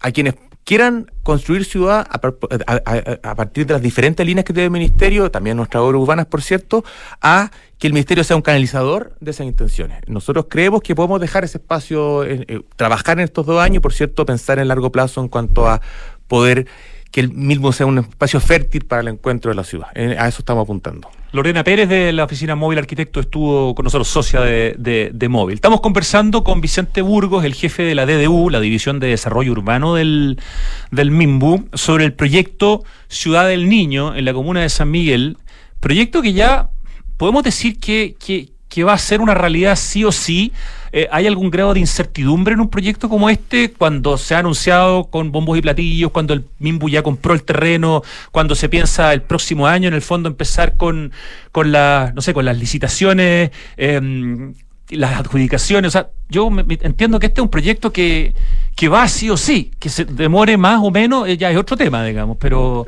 [0.00, 2.20] a quienes quieran construir ciudad a,
[2.66, 6.00] a, a, a, partir de las diferentes líneas que tiene el Ministerio, también nuestras obras
[6.00, 6.84] urbanas, por cierto,
[7.20, 10.00] a que el Ministerio sea un canalizador de esas intenciones.
[10.06, 14.26] Nosotros creemos que podemos dejar ese espacio, eh, trabajar en estos dos años, por cierto,
[14.26, 15.80] pensar en largo plazo en cuanto a
[16.28, 16.66] poder
[17.10, 19.88] que el mismo sea un espacio fértil para el encuentro de la ciudad.
[19.96, 21.10] A eso estamos apuntando.
[21.32, 25.54] Lorena Pérez de la oficina Móvil Arquitecto estuvo con nosotros, socia de, de, de, Móvil.
[25.54, 29.94] Estamos conversando con Vicente Burgos, el jefe de la DDU, la División de Desarrollo Urbano
[29.94, 30.40] del,
[30.90, 35.36] del MIMBU, sobre el proyecto Ciudad del Niño en la comuna de San Miguel.
[35.78, 36.70] Proyecto que ya
[37.16, 40.52] podemos decir que, que, que va a ser una realidad sí o sí.
[40.92, 45.04] Eh, ¿Hay algún grado de incertidumbre en un proyecto como este cuando se ha anunciado
[45.04, 49.22] con bombos y platillos, cuando el MIMBU ya compró el terreno, cuando se piensa el
[49.22, 51.12] próximo año en el fondo empezar con,
[51.52, 54.52] con, la, no sé, con las licitaciones, eh,
[54.90, 55.88] las adjudicaciones?
[55.88, 58.34] O sea, yo me entiendo que este es un proyecto que,
[58.74, 61.76] que va sí o sí, que se demore más o menos, eh, ya es otro
[61.76, 62.86] tema, digamos, pero...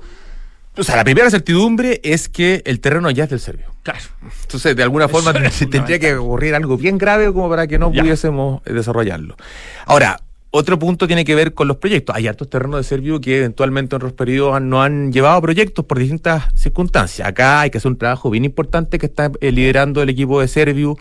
[0.77, 3.67] O sea, la primera certidumbre es que el terreno ya es del serbio.
[3.83, 4.01] Claro.
[4.43, 7.93] Entonces, de alguna forma, se tendría que ocurrir algo bien grave como para que no
[7.93, 8.01] ya.
[8.03, 9.37] pudiésemos desarrollarlo.
[9.85, 10.19] Ahora,
[10.51, 12.15] otro punto tiene que ver con los proyectos.
[12.15, 15.99] Hay hartos terrenos de Servio que eventualmente en otros periodos no han llevado proyectos por
[15.99, 17.27] distintas circunstancias.
[17.27, 20.49] Acá hay que hacer un trabajo bien importante que está eh, liderando el equipo de
[20.49, 20.97] Servio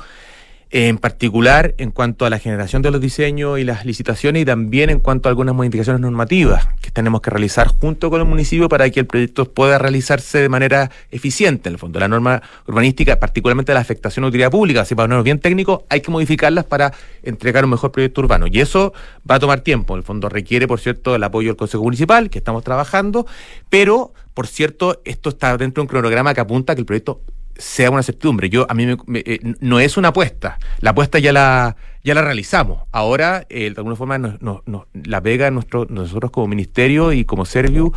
[0.71, 4.89] en particular en cuanto a la generación de los diseños y las licitaciones y también
[4.89, 8.89] en cuanto a algunas modificaciones normativas que tenemos que realizar junto con el municipio para
[8.89, 11.67] que el proyecto pueda realizarse de manera eficiente.
[11.67, 15.25] En el fondo, la norma urbanística, particularmente la afectación a utilidad pública, si para ponernos
[15.25, 18.47] bien técnico, hay que modificarlas para entregar un mejor proyecto urbano.
[18.47, 18.93] Y eso
[19.29, 19.93] va a tomar tiempo.
[19.95, 23.27] En el fondo requiere, por cierto, el apoyo del Consejo Municipal, que estamos trabajando,
[23.69, 27.19] pero, por cierto, esto está dentro de un cronograma que apunta a que el proyecto
[27.61, 28.49] sea una certidumbre.
[28.49, 30.59] Yo a mí eh, no es una apuesta.
[30.79, 32.83] La apuesta ya la ya la realizamos.
[32.91, 34.17] Ahora, eh, de alguna forma,
[34.93, 37.93] la pega nuestro, nosotros como ministerio y como Serviu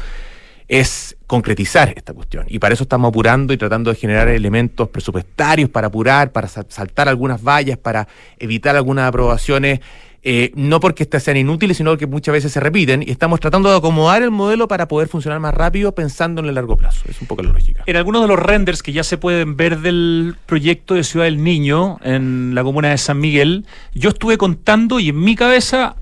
[0.69, 2.47] es concretizar esta cuestión.
[2.49, 7.09] Y para eso estamos apurando y tratando de generar elementos presupuestarios para apurar, para saltar
[7.09, 8.09] algunas vallas, para
[8.39, 9.81] evitar algunas aprobaciones
[10.27, 13.71] eh, no porque estas sean inútiles, sino que muchas veces se repiten, y estamos tratando
[13.71, 17.05] de acomodar el modelo para poder funcionar más rápido pensando en el largo plazo.
[17.07, 17.83] Es un poco la lógica.
[17.85, 21.45] En algunos de los renders que ya se pueden ver del proyecto de Ciudad del
[21.45, 25.97] Niño en la comuna de San Miguel, yo estuve contando y en mi cabeza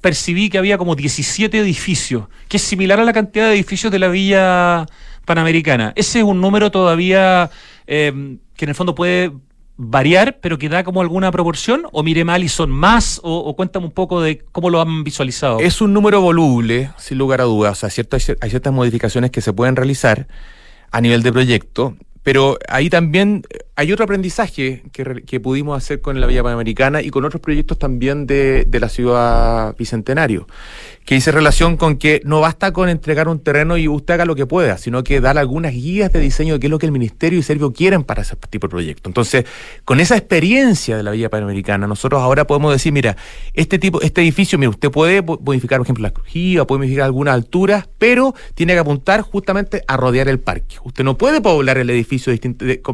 [0.00, 3.98] percibí que había como 17 edificios, que es similar a la cantidad de edificios de
[3.98, 4.86] la Villa
[5.26, 5.92] Panamericana.
[5.96, 7.50] Ese es un número todavía
[7.86, 9.32] eh, que en el fondo puede
[9.76, 13.86] variar, pero que da como alguna proporción, o mire mal y son más, o, cuéntame
[13.86, 15.60] un poco de cómo lo han visualizado.
[15.60, 19.40] Es un número voluble, sin lugar a dudas, o sea, ciertas, hay ciertas modificaciones que
[19.40, 20.28] se pueden realizar
[20.90, 23.42] a nivel de proyecto, pero ahí también
[23.76, 27.78] hay otro aprendizaje que, que, pudimos hacer con la Villa Panamericana y con otros proyectos
[27.78, 30.46] también de, de la ciudad Bicentenario
[31.06, 34.34] que dice relación con que no basta con entregar un terreno y usted haga lo
[34.34, 36.92] que pueda, sino que dar algunas guías de diseño de qué es lo que el
[36.92, 39.08] Ministerio y Servio quieren para ese tipo de proyecto.
[39.08, 39.44] Entonces,
[39.84, 43.16] con esa experiencia de la Villa Panamericana, nosotros ahora podemos decir, mira,
[43.54, 47.34] este tipo, este edificio, mira, usted puede modificar, por ejemplo, la crujía, puede modificar algunas
[47.34, 50.78] alturas, pero tiene que apuntar justamente a rodear el parque.
[50.82, 52.32] Usted no puede poblar el edificio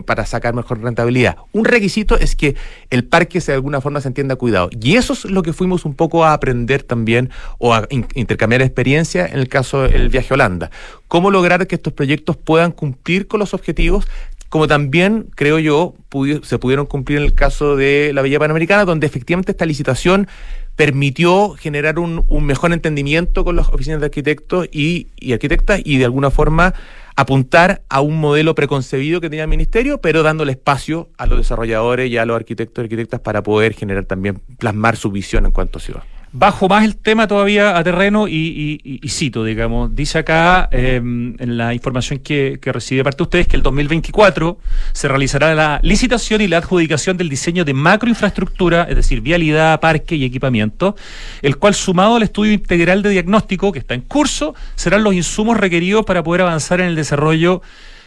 [0.05, 1.37] para sacar mejor rentabilidad.
[1.53, 2.57] Un requisito es que
[2.91, 4.71] el parque de alguna forma se entienda cuidado.
[4.81, 9.27] Y eso es lo que fuimos un poco a aprender también o a intercambiar experiencia
[9.27, 10.71] en el caso del viaje Holanda.
[11.09, 14.07] ¿Cómo lograr que estos proyectos puedan cumplir con los objetivos
[14.53, 15.95] como también, creo yo,
[16.43, 20.29] se pudieron cumplir en el caso de la Villa Panamericana, donde efectivamente esta licitación
[20.77, 26.31] permitió generar un, mejor entendimiento con las oficinas de arquitectos y, arquitectas y de alguna
[26.31, 26.75] forma
[27.17, 32.11] apuntar a un modelo preconcebido que tenía el ministerio, pero dándole espacio a los desarrolladores
[32.11, 35.79] y a los arquitectos y arquitectas para poder generar también, plasmar su visión en cuanto
[35.79, 36.03] a ciudad
[36.33, 41.75] bajo más el tema todavía a terreno y, cito, digamos, dice acá em, en la
[41.75, 44.59] información que, que recibe parte de ustedes que el 2024
[44.93, 50.17] se realizará la licitación y la adjudicación del diseño de macroinfraestructura, es decir, vialidad, parque
[50.17, 50.97] y equipamiento,
[51.43, 55.59] el cual sumado al estudio integral de diagnóstico que está en curso, serán los insumos
[55.59, 57.61] requeridos para poder avanzar en el desarrollo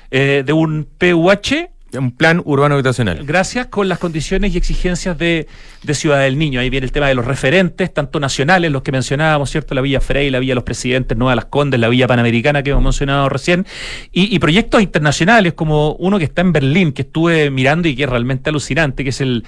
[0.09, 3.23] eh, de un PUH un plan urbano habitacional.
[3.25, 5.47] Gracias con las condiciones y exigencias de,
[5.93, 6.59] Ciudad del Niño.
[6.59, 9.75] Ahí viene el tema de los referentes, tanto nacionales, los que mencionábamos, ¿cierto?
[9.75, 12.71] La Villa Frey, la Villa de los Presidentes, Nueva Las Condes, la Villa Panamericana que
[12.71, 13.65] hemos mencionado recién,
[14.11, 18.09] y, proyectos internacionales como uno que está en Berlín, que estuve mirando y que es
[18.09, 19.45] realmente alucinante, que es el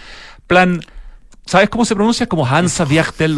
[0.47, 0.81] plan,
[1.45, 2.27] ¿sabes cómo se pronuncia?
[2.27, 3.37] Como Hansa Viertel,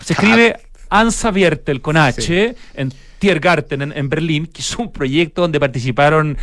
[0.00, 0.56] se escribe
[0.90, 6.36] Hansa Viertel con H, en Tiergarten en, en, Berlín, que es un proyecto donde participaron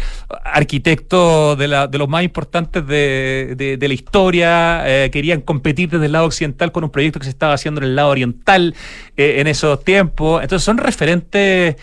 [0.44, 6.06] arquitectos de, la, de los más importantes de, de, la historia, eh, querían competir desde
[6.06, 8.76] el lado occidental con un proyecto que se estaba haciendo en el lado oriental
[9.18, 10.42] eh, en esos tiempos.
[10.42, 11.76] Entonces son referentes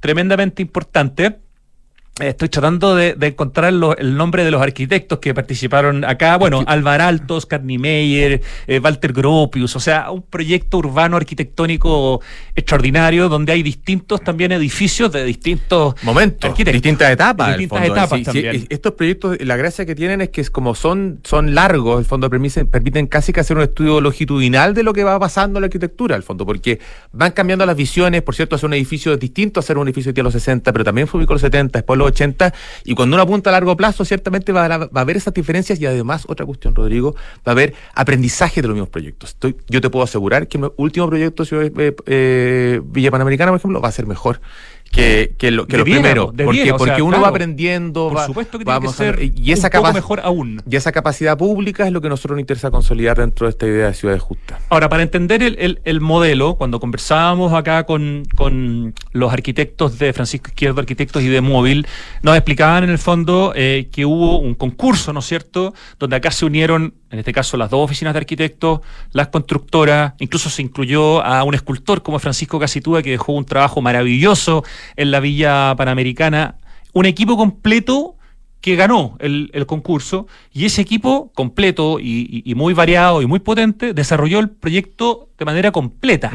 [0.00, 1.32] tremendamente importantes.
[2.20, 6.36] Estoy tratando de, encontrar el nombre de los arquitectos que participaron acá.
[6.36, 9.74] Bueno, Alvar Altos, Carni Meyer, eh, Walter Gropius.
[9.76, 12.20] O sea, un proyecto urbano arquitectónico
[12.54, 17.56] extraordinario donde hay distintos también edificios de distintos momentos, distintas etapas.
[17.56, 18.20] Distintas etapas
[18.68, 22.66] estos proyectos, la gracia que tienen es que como son, son largos, el fondo permiten,
[22.66, 26.14] permiten casi que hacer un estudio longitudinal de lo que va pasando en la arquitectura,
[26.14, 26.78] el fondo, porque
[27.12, 28.20] van cambiando las visiones.
[28.20, 31.06] Por cierto, hacer un edificio distinto a hacer un edificio de los 60, pero también
[31.06, 32.52] fue los 70, después 80,
[32.84, 36.24] y cuando uno apunta a largo plazo, ciertamente va a, haber esas diferencias y además,
[36.28, 39.30] otra cuestión, Rodrigo, va a haber aprendizaje de los mismos proyectos.
[39.30, 43.80] Estoy, yo te puedo asegurar que el último proyecto eh, eh, Villa Panamericana, por ejemplo,
[43.80, 44.40] va a ser mejor
[44.92, 46.26] que, que lo, que lo Debiera, primero.
[46.76, 47.22] po, porque uno claro.
[47.22, 49.82] va aprendiendo, Por va- supuesto que tiene que vamos a- ser y esa un poco
[49.84, 50.62] capa- mejor aún.
[50.70, 53.66] Y esa capacidad pública es lo que a nosotros nos interesa consolidar dentro de esta
[53.66, 54.60] idea de ciudades justas.
[54.68, 60.12] Ahora, para entender el, el- el modelo, cuando conversábamos acá con, con los arquitectos de
[60.12, 61.86] Francisco Izquierdo, arquitectos y de Móvil,
[62.22, 66.30] nos explicaban en el fondo eh, que hubo un concurso, ¿no es cierto?, donde acá
[66.30, 68.80] se unieron, en este caso, las dos oficinas de arquitectos,
[69.12, 73.80] las constructoras, incluso se incluyó a un escultor como Francisco Casitúa, que dejó un trabajo
[73.80, 74.64] maravilloso
[74.96, 76.56] en la Villa Panamericana,
[76.92, 78.16] un equipo completo
[78.60, 83.26] que ganó el, el concurso y ese equipo completo y, y- y muy variado y
[83.26, 86.32] muy potente desarrolló el proyecto de manera completa,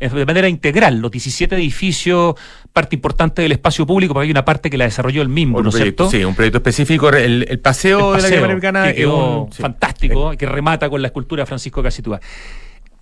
[0.00, 2.36] de manera integral, los 17 edificios,
[2.72, 5.68] parte importante del espacio público, porque hay una parte que la desarrolló el mismo, ¿no
[5.68, 6.16] es proyecto, cierto?
[6.18, 7.08] sí, un proyecto específico.
[7.10, 9.60] El, el paseo, El de la paseo, Vía Americana que quedó un- sí.
[9.60, 12.20] fantástico, que remata con la escultura de Francisco Casitúa.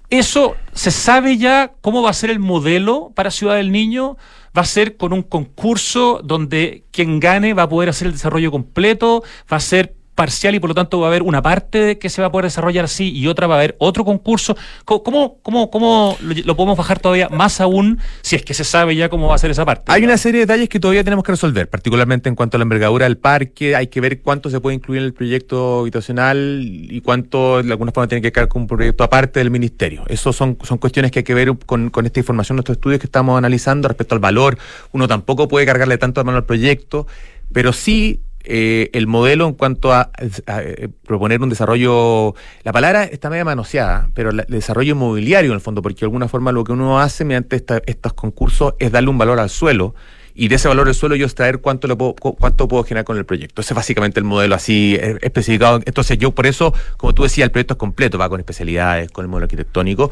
[0.08, 4.16] Eso, ¿se sabe ya cómo va a ser el modelo para Ciudad del Niño?
[4.56, 8.52] Va a ser con un concurso donde quien gane va a poder hacer el desarrollo
[8.52, 12.08] completo, va a ser parcial y por lo tanto va a haber una parte que
[12.08, 14.56] se va a poder desarrollar así y otra va a haber otro concurso.
[14.84, 19.08] ¿Cómo, cómo, cómo, lo, podemos bajar todavía más aún si es que se sabe ya
[19.08, 19.92] cómo va a ser esa parte?
[19.92, 22.62] Hay una serie de detalles que todavía tenemos que resolver, particularmente en cuanto a la
[22.62, 23.76] envergadura del parque.
[23.76, 27.92] Hay que ver cuánto se puede incluir en el proyecto habitacional y cuánto de alguna
[27.92, 30.04] forma tiene que quedar como un proyecto aparte del ministerio.
[30.08, 33.06] Eso son, son cuestiones que hay que ver con, con esta información, nuestros estudios que
[33.06, 34.56] estamos analizando respecto al valor.
[34.92, 37.06] Uno tampoco puede cargarle tanto de mano al proyecto,
[37.52, 40.10] pero sí eh, el modelo en cuanto a,
[40.46, 42.34] a, eh, proponer un desarrollo,
[42.64, 46.28] la palabra está media manoseada, pero el desarrollo inmobiliario en el fondo, porque de alguna
[46.28, 49.94] forma lo que uno hace mediante esta- estos concursos es darle un valor al suelo
[50.38, 53.04] y de ese valor del suelo yo extraer cuánto le puedo, cu- cuánto puedo generar
[53.06, 53.62] con el proyecto.
[53.62, 55.80] Ese es básicamente el modelo así eh, especificado.
[55.86, 59.24] Entonces yo por eso, como tú decías, el proyecto es completo, va con especialidades, con
[59.24, 60.10] el modelo arquitectónico.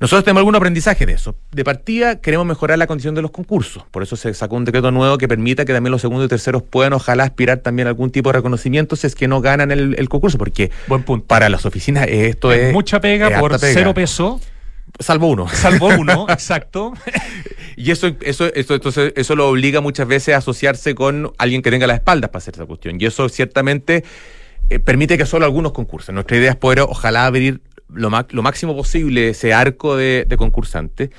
[0.00, 1.34] Nosotros tenemos algún aprendizaje de eso.
[1.52, 3.84] De partida, queremos mejorar la condición de los concursos.
[3.90, 6.62] Por eso se sacó un decreto nuevo que permita que también los segundos y terceros
[6.62, 9.94] puedan, ojalá, aspirar también a algún tipo de reconocimiento si es que no ganan el,
[9.98, 10.38] el concurso.
[10.38, 11.26] Porque Buen punto.
[11.26, 12.72] para las oficinas eh, esto es.
[12.72, 13.72] Mucha pega es por pega.
[13.74, 14.40] cero peso,
[14.98, 15.48] Salvo uno.
[15.48, 16.94] salvo uno, exacto.
[17.76, 21.70] Y eso, eso, eso, entonces, eso lo obliga muchas veces a asociarse con alguien que
[21.70, 22.96] tenga las espaldas para hacer esa cuestión.
[23.00, 24.02] Y eso ciertamente
[24.68, 26.14] eh, permite que solo algunos concursen.
[26.14, 27.60] Nuestra idea es poder, ojalá, abrir
[27.94, 31.10] lo, lo máximo posible ese arco de, de concursantes.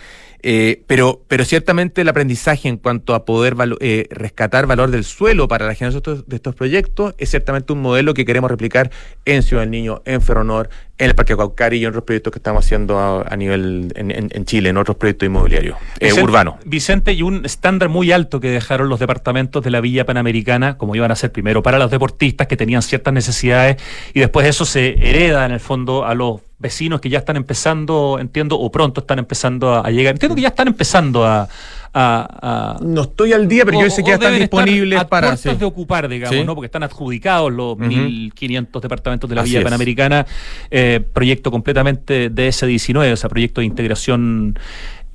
[0.43, 5.03] Eh, pero, pero ciertamente el aprendizaje en cuanto a poder valo- eh, rescatar valor del
[5.03, 8.49] suelo para la generación de estos, de estos proyectos es ciertamente un modelo que queremos
[8.49, 8.89] replicar
[9.26, 12.39] en Ciudad del Niño, en Ferronor, en el Parque Caucari y en otros proyectos que
[12.39, 16.24] estamos haciendo a, a nivel en, en- en Chile, en otros proyectos inmobiliarios eh, Vicente-
[16.24, 16.55] urbanos.
[16.65, 20.95] Vicente, y un estándar muy alto que dejaron los departamentos de la Villa Panamericana, como
[20.95, 23.78] iban a ser primero para los deportistas que tenían ciertas necesidades,
[24.15, 28.18] y después eso se hereda en el fondo a los vecinos que ya están empezando,
[28.20, 30.14] entiendo, o pronto están empezando a, a llegar.
[30.14, 31.47] Entiendo que ya están empezando a.
[31.93, 34.64] a- a- No estoy al día, pero o- yo sé que ya están deben estar
[34.64, 35.36] disponibles a para.
[35.36, 35.49] sí.
[35.53, 36.43] de ocupar, digamos, Sí.
[36.45, 36.55] ¿no?
[36.55, 37.84] Porque están adjudicados los Ujú.
[37.84, 39.64] 1.500 departamentos de la Así Villa es.
[39.66, 40.26] Panamericana,
[40.70, 44.57] eh, proyecto completamente DS19, o sea, proyecto de integración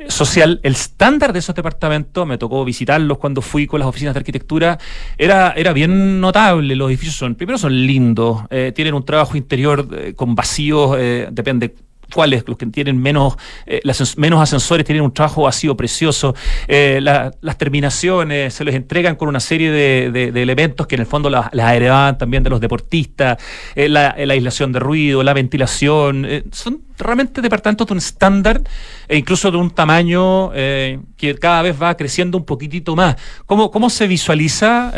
[0.08, 0.60] social.
[0.62, 4.78] El estándar de esos departamentos, me tocó visitarlos cuando fui con las oficinas de arquitectura,
[5.18, 6.76] era, era bien notable.
[6.76, 11.28] Los edificios son, primero son lindos, eh, tienen un trabajo interior eh, con vacíos, eh,
[11.30, 11.74] depende
[12.12, 13.36] cuáles, los que tienen menos,
[13.66, 16.34] eh, las menos ascensores tienen un trabajo vacío precioso,
[16.68, 20.94] Eh, la- las terminaciones se les entregan con una serie de, de- de elementos que
[20.96, 23.38] en el fondo las, las heredaban también de los deportistas,
[23.74, 28.60] eh, la, la aislación de ruido, la ventilación, son realmente departamentos de un estándar
[29.08, 33.16] e incluso de un tamaño que cada vez va creciendo un poquitito más.
[33.44, 34.92] ¿Cómo, cómo se visualiza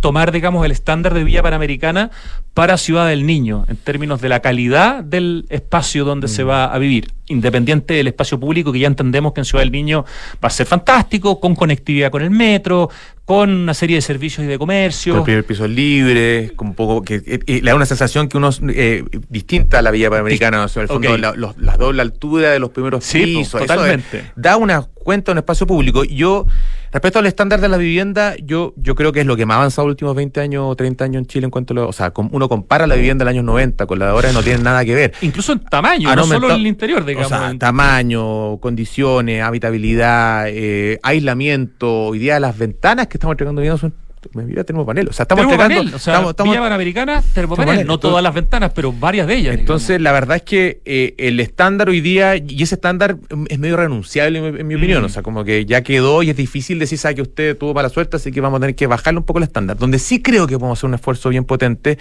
[0.00, 2.10] tomar, digamos, el estándar de Villa Panamericana
[2.54, 6.78] para Ciudad del Niño en términos de la calidad del espacio donde se va a
[6.78, 7.08] vivir?
[7.26, 10.04] Independiente del espacio público, que ya entendemos que en Ciudad del Niño
[10.44, 12.90] va a ser fantástico, con conectividad con el metro,
[13.24, 15.16] con una serie de servicios y de Con comercio.
[15.16, 18.36] el primer piso libre, con un poco que eh, eh, le da una sensación que
[18.36, 21.78] uno es eh, distinta a la Villa Panamericana, o sea, el fondo la, los- la
[21.78, 24.18] doble altura de los primeros Sí, po, pisos, eso totalmente.
[24.18, 26.04] es- da una cuenta un espacio público.
[26.04, 26.46] Yo
[26.92, 29.58] respecto al estándar de la vivienda, yo yo creo que es lo que más ha
[29.58, 31.92] avanzado los últimos 20 años o 30 años en Chile en cuanto a lo, o
[31.92, 34.62] sea, uno compara la vivienda del año 90 con la de ahora y no tiene
[34.62, 35.12] nada que ver.
[35.22, 37.32] Incluso en tamaño, Han no solo en el interior, digamos.
[37.32, 42.06] O sea, en- tamaño, condiciones, habitabilidad, eh, aislamiento.
[42.06, 43.94] Hoy día las ventanas que estamos entregando vivienda son.
[44.32, 45.08] Mira, tenemos panel.
[45.08, 45.96] O sea, estamos Termopanel, entregando.
[45.96, 49.26] o sea, estamos- estamos- Villa Panamericana, termopanel, Termopanel, no entonces- todas las ventanas, pero varias
[49.26, 49.54] de ellas.
[49.54, 53.16] entonces, la verdad es que eh, el estándar hoy día, y ese estándar
[53.48, 55.06] es medio renunciable en mi, en mi opinión, Mm.
[55.06, 57.88] o sea, como que ya quedó y es difícil decir, sabe que usted tuvo mala
[57.88, 59.76] suerte, así que vamos a tener que bajarle un poco el estándar.
[59.76, 61.98] Donde sí creo que podemos hacer un esfuerzo bien potente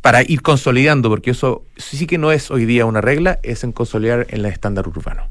[0.00, 3.72] para ir consolidando, porque eso sí que no es hoy día una regla, es en
[3.72, 5.22] consolidar en el estándar urbano.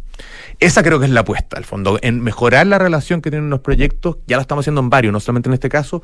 [0.60, 3.60] Esa creo que es la apuesta, al fondo, en mejorar la relación que tienen los
[3.60, 6.02] proyectos, ya lo estamos haciendo en varios, no solamente en este caso,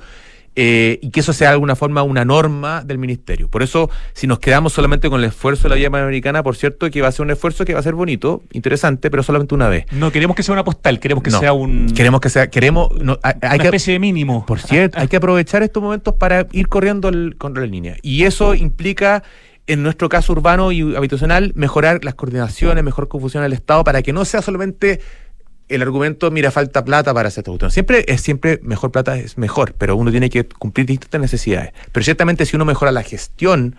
[0.55, 3.47] eh, y que eso sea de alguna forma una norma del ministerio.
[3.47, 6.89] Por eso, si nos quedamos solamente con el esfuerzo de la Vía Panamericana, por cierto,
[6.91, 9.69] que va a ser un esfuerzo que va a ser bonito, interesante, pero solamente una
[9.69, 9.85] vez.
[9.91, 11.91] No queremos que sea una postal, queremos que sea un.
[11.91, 12.89] Queremos que sea, queremos.
[13.23, 14.45] hay, una especie de mínimo.
[14.45, 17.95] Por cierto, hay que aprovechar estos momentos para ir corriendo el, contra la línea.
[18.01, 19.23] Y eso implica
[19.67, 24.11] en nuestro caso urbano y habitacional, mejorar las coordinaciones, mejor confusión del Estado, para que
[24.11, 24.99] no sea solamente
[25.71, 27.69] el argumento, mira, falta plata para hacer esta.
[27.69, 31.73] Siempre es siempre mejor plata es mejor, pero uno tiene que cumplir distintas necesidades.
[31.91, 33.75] Pero ciertamente si uno mejora la gestión,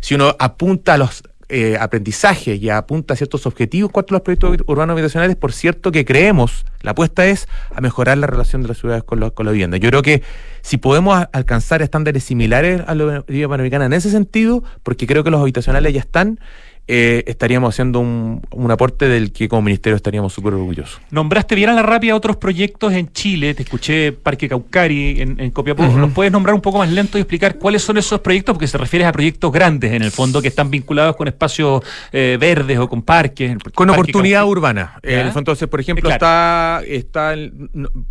[0.00, 4.22] si uno apunta a los eh, aprendizajes y apunta a ciertos objetivos cuanto a los
[4.22, 8.68] proyectos urbanos habitacionales, por cierto que creemos, la apuesta es a mejorar la relación de
[8.68, 9.76] las ciudades con, con la vivienda.
[9.76, 10.24] Yo creo que
[10.62, 15.30] si podemos alcanzar estándares similares a la vivienda panamericana en ese sentido, porque creo que
[15.30, 16.40] los habitacionales ya están,
[16.88, 21.00] eh, estaríamos haciendo un, aporte del que como ministerio estaríamos súper orgullosos.
[21.10, 25.50] Nombraste bien a la rápida otros proyectos en Chile, te escuché Parque Caucari en, en
[25.50, 25.84] Copiapó.
[25.86, 28.54] ¿Nos puedes nombrar un poco más lento y explicar cuáles son esos proyectos?
[28.54, 31.82] Porque se refiere a proyectos grandes en el fondo que están vinculados con espacios
[32.12, 33.56] eh, verdes o con parques.
[33.74, 34.98] Con oportunidad urbana.
[35.02, 37.34] entonces, por ejemplo, está, está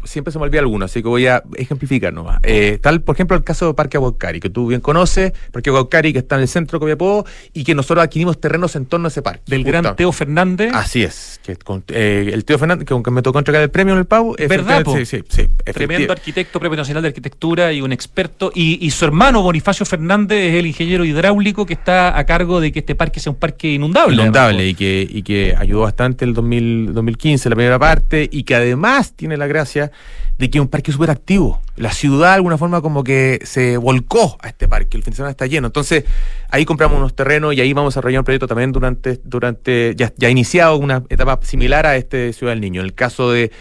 [0.04, 2.40] siempre se me olvida alguno, así que voy a ejemplificar nomás.
[2.44, 6.14] Eh, tal, por ejemplo, el caso de Parque Caucari, que tú bien conoces, Parque Caucari
[6.14, 9.10] que está en el centro de Copiapó y que nosotros adquirimos terreno en torno a
[9.10, 9.44] ese parque.
[9.46, 10.72] Del gran Teo Fernández.
[10.74, 11.40] Así es.
[11.44, 11.58] Que,
[11.90, 14.36] eh, el Teo Fernández, que aunque me tocó entregar el premio en el Pau.
[14.38, 14.84] ¿Verdad?
[14.96, 15.48] Sí, sí, sí.
[15.66, 18.52] Tremendo arquitecto, premio nacional de arquitectura y un experto.
[18.56, 22.80] Y, su hermano Bonifacio Fernández es el ingeniero hidráulico que está a cargo de que
[22.80, 24.16] este parque sea un parque inundable.
[24.16, 29.14] Inundable y que, y que ayudó bastante el 2015, la primera parte, y que además
[29.14, 29.92] tiene la gracia
[30.38, 31.62] de que es un parque súper activo.
[31.76, 35.18] La ciudad de alguna forma como que se volcó a este parque, el fin de
[35.18, 35.68] semana está lleno.
[35.68, 36.06] Entonces
[36.50, 40.14] ahí compramos unos terrenos y ahí vamos a desarrollar un proyecto también durante, durante ya,
[40.16, 42.82] ya iniciado una etapa similar a este Ciudad del Niño.
[42.82, 43.52] En el caso de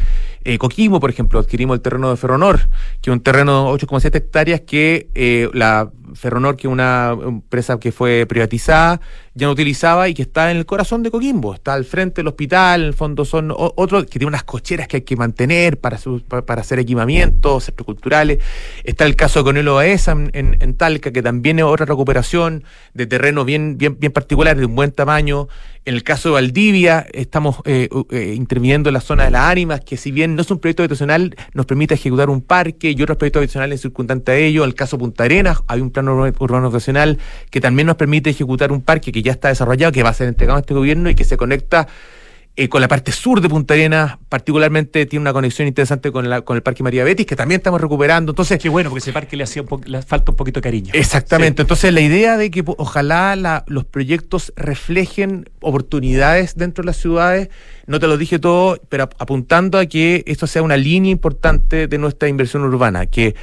[0.45, 2.69] eh, Coquimbo, por ejemplo, adquirimos el terreno de Ferronor,
[3.01, 7.79] que es un terreno de 8,7 hectáreas que eh, la Ferronor, que es una empresa
[7.81, 9.01] que fue privatizada,
[9.35, 12.29] ya no utilizaba y que está en el corazón de Coquimbo, está al frente del
[12.29, 15.99] hospital, en el fondo son otros que tiene unas cocheras que hay que mantener para,
[16.29, 18.39] para, hacer equipamientos, centros culturales.
[18.85, 23.07] Está el caso de Conelo Baeza en, en, Talca, que también es otra recuperación de
[23.07, 25.49] terreno bien, bien, bien particular, de un buen tamaño.
[25.87, 29.81] En el caso de Valdivia, estamos eh, eh, interviniendo en la zona de las ánimas,
[29.81, 33.19] que si bien no es un proyecto habitacional, nos permite ejecutar un parque y otros
[33.19, 34.65] proyectos habitacionales circundantes a ello.
[34.65, 37.19] En el caso de Punta Arenas, hay un plan urbano habitacional
[37.51, 40.29] que también nos permite ejecutar un parque que ya está desarrollado, que va a ser
[40.29, 41.87] entregado a este gobierno y que se conecta
[42.57, 46.43] eh, con la parte sur de Punta Arenas, particularmente tiene una conexión interesante con, la,
[46.43, 48.31] con el Parque María Betis, que también estamos recuperando.
[48.31, 50.91] Entonces, Qué bueno, porque ese parque le, hacía le falta un poquito de cariño.
[50.95, 51.63] Exactamente.
[51.63, 57.49] Entonces, la idea de que ojalá los proyectos reflejen oportunidades dentro de las ciudades,
[57.87, 61.99] no te lo dije todo, pero apuntando a que esto sea una línea importante de
[61.99, 63.35] nuestra inversión urbana, que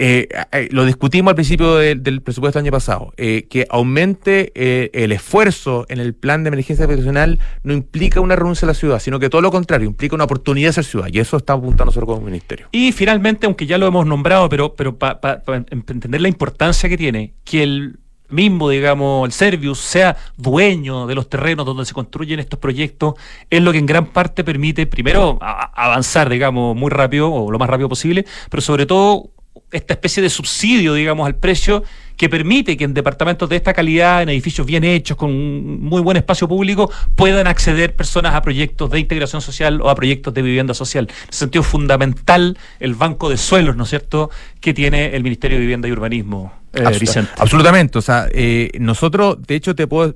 [0.00, 4.52] eh, eh, lo discutimos al principio del presupuesto del año pasado, eh, que aumente
[4.92, 9.00] el esfuerzo en el plan de emergencia habitacional no implica una renuncia a la ciudad,
[9.00, 11.86] sino que todo lo contrario, implica una oportunidad de ser ciudad, y eso está apuntando
[11.86, 12.68] nosotros como ministerio.
[12.70, 17.34] Y finalmente, aunque ya lo hemos nombrado, pero, pero para entender la importancia que tiene,
[17.44, 22.60] que el mismo, digamos, el Servius sea dueño de los terrenos donde se construyen estos
[22.60, 23.14] proyectos,
[23.50, 27.68] es lo que en gran parte permite, primero, avanzar, digamos, muy rápido o lo más
[27.68, 29.30] rápido posible, pero sobre todo
[29.70, 31.84] esta especie de subsidio, digamos, al precio
[32.16, 36.16] que permite que en departamentos de esta calidad, en edificios bien hechos, con muy buen
[36.16, 40.74] espacio público, puedan acceder personas a proyectos de integración social o a proyectos de vivienda
[40.74, 41.06] social.
[41.08, 45.58] En ese sentido, fundamental el banco de suelos, ¿no es cierto?, que tiene el Ministerio
[45.58, 46.52] de Vivienda y Urbanismo.
[46.72, 46.82] Eh,
[47.36, 47.98] Absolutamente.
[47.98, 50.14] O sea, eh, nosotros, de hecho, te puedo,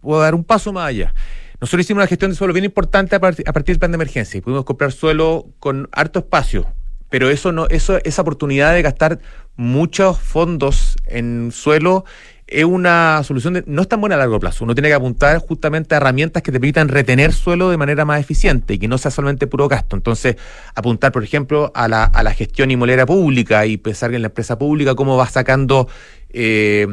[0.00, 1.14] puedo dar un paso más allá.
[1.60, 3.96] Nosotros hicimos una gestión de suelo bien importante a, partir, a partir del plan de
[3.96, 6.66] emergencia y pudimos comprar suelo con harto espacio,
[7.10, 9.18] pero eso no, eso, esa oportunidad de gastar
[9.56, 12.04] muchos fondos en suelo
[12.48, 14.64] es una solución no es tan buena a largo plazo.
[14.64, 18.20] Uno tiene que apuntar justamente a herramientas que te permitan retener suelo de manera más
[18.20, 19.96] eficiente y que no sea solamente puro gasto.
[19.96, 20.36] Entonces,
[20.74, 24.58] apuntar, por ejemplo, a la, a la gestión inmobiliaria pública y pensar en la empresa
[24.58, 25.88] pública cómo va sacando
[26.30, 26.86] eh,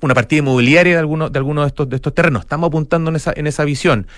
[0.00, 2.42] una partida inmobiliaria de algunos de, algunos de, estos, de estos terrenos.
[2.42, 4.08] Estamos apuntando en esa, en esa visión.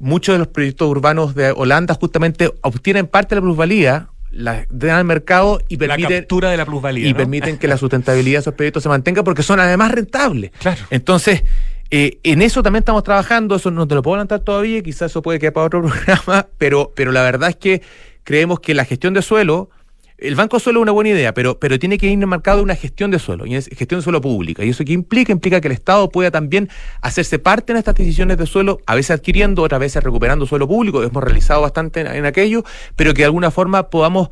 [0.00, 4.98] Muchos de los proyectos urbanos de Holanda justamente obtienen parte de la plusvalía la dan
[4.98, 8.40] al mercado y permiten, la captura de la plusvalía, y permiten que la sustentabilidad de
[8.40, 10.50] esos proyectos se mantenga porque son además rentables.
[10.58, 10.82] Claro.
[10.90, 11.44] Entonces,
[11.90, 15.22] eh, en eso también estamos trabajando, eso no te lo puedo adelantar todavía, quizás eso
[15.22, 17.82] puede quedar para otro programa, pero, pero la verdad es que
[18.24, 19.70] creemos que la gestión de suelo
[20.18, 22.74] el banco de suelo es una buena idea, pero, pero tiene que ir marcado una
[22.74, 24.64] gestión de suelo, y es gestión de suelo pública.
[24.64, 25.32] ¿Y eso qué implica?
[25.32, 26.68] Implica que el Estado pueda también
[27.00, 31.02] hacerse parte en estas decisiones de suelo, a veces adquiriendo, otras veces recuperando suelo público,
[31.04, 32.64] hemos realizado bastante en, aquello,
[32.96, 34.30] pero que de alguna forma podamos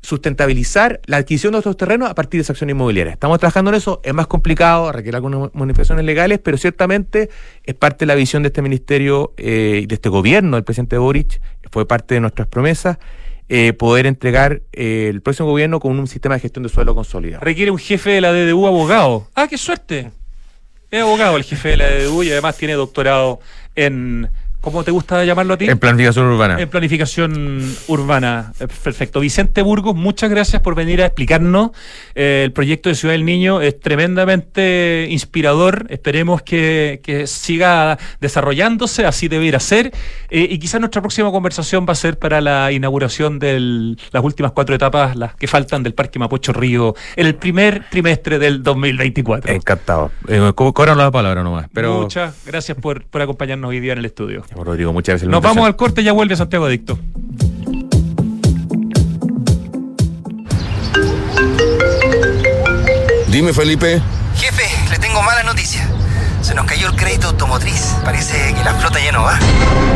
[0.00, 3.12] sustentabilizar la adquisición de estos terrenos a partir de esa acción inmobiliaria.
[3.12, 7.30] Estamos trabajando en eso, es más complicado, requiere algunas manifestaciones legales, pero ciertamente
[7.64, 10.98] es parte de la visión de este ministerio eh, y de este gobierno del presidente
[10.98, 12.98] Boric, fue parte de nuestras promesas.
[13.50, 17.42] Eh, poder entregar eh, el próximo gobierno con un sistema de gestión de suelo consolidado.
[17.42, 19.26] Requiere un jefe de la DDU abogado.
[19.34, 20.10] Ah, qué suerte.
[20.90, 23.40] Es abogado el jefe de la DDU y además tiene doctorado
[23.74, 24.30] en
[24.60, 25.66] ¿Cómo te gusta llamarlo a ti?
[25.66, 26.60] En planificación urbana.
[26.60, 28.52] En planificación urbana.
[28.82, 29.20] Perfecto.
[29.20, 31.70] Vicente Burgos, muchas gracias por venir a explicarnos.
[32.16, 35.86] Eh, el proyecto de Ciudad del Niño es tremendamente inspirador.
[35.90, 39.92] Esperemos que, siga desarrollándose, así debiera ser.
[40.28, 44.52] Eh, y quizás nuestra próxima conversación va a ser para la inauguración de las últimas
[44.52, 49.52] cuatro etapas, las que faltan del Parque Mapocho Río, en el primer trimestre del 2024.
[49.52, 50.10] Encantado.
[50.26, 51.66] Eh, cobran la palabra nomás.
[51.72, 52.02] Pero...
[52.02, 54.47] Muchas gracias por, por acompañarnos hoy día en el estudio.
[54.54, 55.30] Rodrigo, muchas gracias.
[55.30, 56.98] Nos vamos al corte y ya vuelve Santiago Adicto.
[63.28, 64.00] Dime, Felipe.
[64.36, 65.87] Jefe, le tengo mala noticia.
[66.48, 67.94] Se nos cayó el crédito automotriz.
[68.02, 69.38] Parece que la flota ya no va.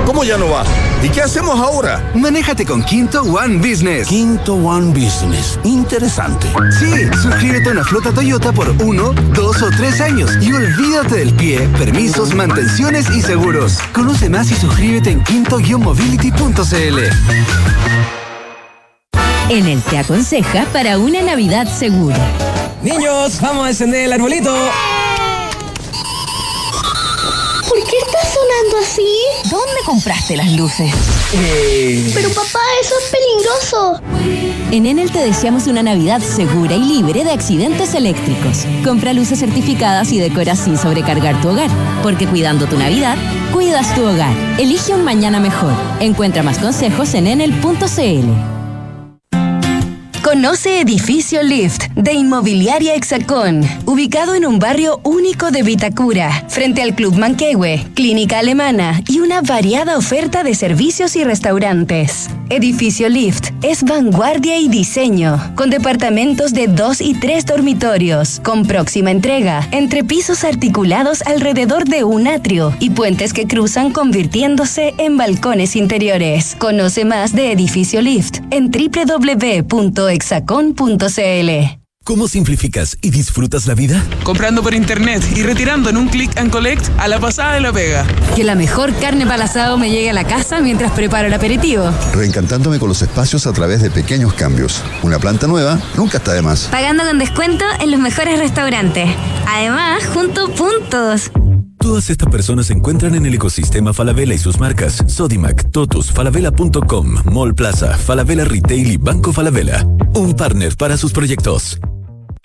[0.04, 0.64] ¿Cómo ya no va?
[1.02, 2.04] ¿Y qué hacemos ahora?
[2.14, 4.06] Manéjate con Quinto One Business.
[4.06, 5.58] Quinto One Business.
[5.64, 6.48] Interesante.
[6.78, 11.32] Sí, suscríbete a una flota Toyota por uno, dos o tres años y olvídate del
[11.32, 13.78] pie, permisos, mantenciones y seguros.
[13.94, 16.98] Conoce más y suscríbete en quinto-mobility.cl.
[19.48, 22.18] En el Te Aconseja para una Navidad segura.
[22.82, 24.54] Niños, vamos a encender el arbolito.
[28.82, 29.06] Así?
[29.50, 30.92] ¿Dónde compraste las luces?
[31.34, 32.10] Eh.
[32.14, 34.00] Pero papá, eso es peligroso.
[34.70, 38.64] En Enel te deseamos una Navidad segura y libre de accidentes eléctricos.
[38.84, 41.70] Compra luces certificadas y decora sin sobrecargar tu hogar.
[42.02, 43.16] Porque cuidando tu Navidad,
[43.52, 44.34] cuidas tu hogar.
[44.58, 45.72] Elige un mañana mejor.
[46.00, 48.61] Encuentra más consejos en enel.cl.
[50.22, 56.94] Conoce Edificio Lift de Inmobiliaria Hexacón, ubicado en un barrio único de Vitacura, frente al
[56.94, 62.30] Club Manquehue, Clínica Alemana y una variada oferta de servicios y restaurantes.
[62.50, 69.10] Edificio Lift es vanguardia y diseño, con departamentos de dos y tres dormitorios, con próxima
[69.10, 75.74] entrega, entre pisos articulados alrededor de un atrio y puentes que cruzan convirtiéndose en balcones
[75.74, 76.54] interiores.
[76.58, 81.82] Conoce más de Edificio Lift en www hexacon.cl.
[82.04, 84.04] ¿Cómo simplificas y disfrutas la vida?
[84.24, 87.72] Comprando por internet y retirando en un click and collect a la pasada de la
[87.72, 88.04] pega.
[88.34, 91.92] Que la mejor carne para asado me llegue a la casa mientras preparo el aperitivo.
[92.12, 94.82] Reencantándome con los espacios a través de pequeños cambios.
[95.04, 96.66] Una planta nueva nunca está de más.
[96.72, 99.08] Pagando con descuento en los mejores restaurantes.
[99.46, 101.30] Además, junto puntos.
[101.82, 107.16] Todas estas personas se encuentran en el ecosistema Falabella y sus marcas Sodimac, Totus, Falabella.com,
[107.24, 109.84] Mall Plaza, Falabella Retail y Banco Falabella.
[110.14, 111.80] Un partner para sus proyectos.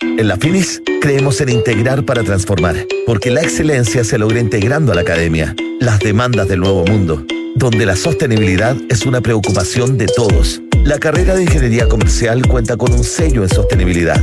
[0.00, 4.96] En la Finis creemos en integrar para transformar, porque la excelencia se logra integrando a
[4.96, 7.24] la academia, las demandas del nuevo mundo,
[7.54, 10.60] donde la sostenibilidad es una preocupación de todos.
[10.82, 14.20] La carrera de Ingeniería Comercial cuenta con un sello en sostenibilidad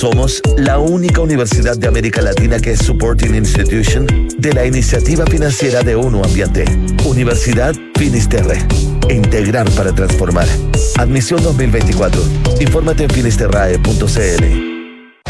[0.00, 4.06] somos la única universidad de América Latina que es Supporting Institution
[4.38, 6.64] de la iniciativa financiera de ONU Ambiente.
[7.04, 8.66] Universidad Finisterre.
[9.10, 10.48] Integrar para transformar.
[10.96, 12.22] Admisión 2024.
[12.60, 14.69] Infórmate en finisterrae.cl.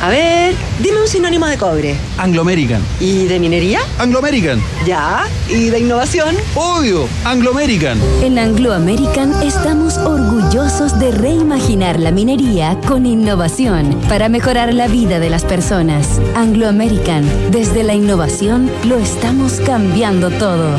[0.02, 1.94] A ver, dime un sinónimo de cobre.
[2.16, 2.80] Anglo American.
[3.00, 3.80] ¿Y de minería?
[3.98, 4.58] Anglo American.
[4.86, 5.26] Ya.
[5.46, 6.36] ¿Y de innovación?
[6.54, 7.98] Obvio, Anglo American.
[8.22, 15.18] En Anglo American estamos orgullosos de reimaginar la minería con innovación para mejorar la vida
[15.18, 16.18] de las personas.
[16.34, 20.78] Anglo American, desde la innovación lo estamos cambiando todo.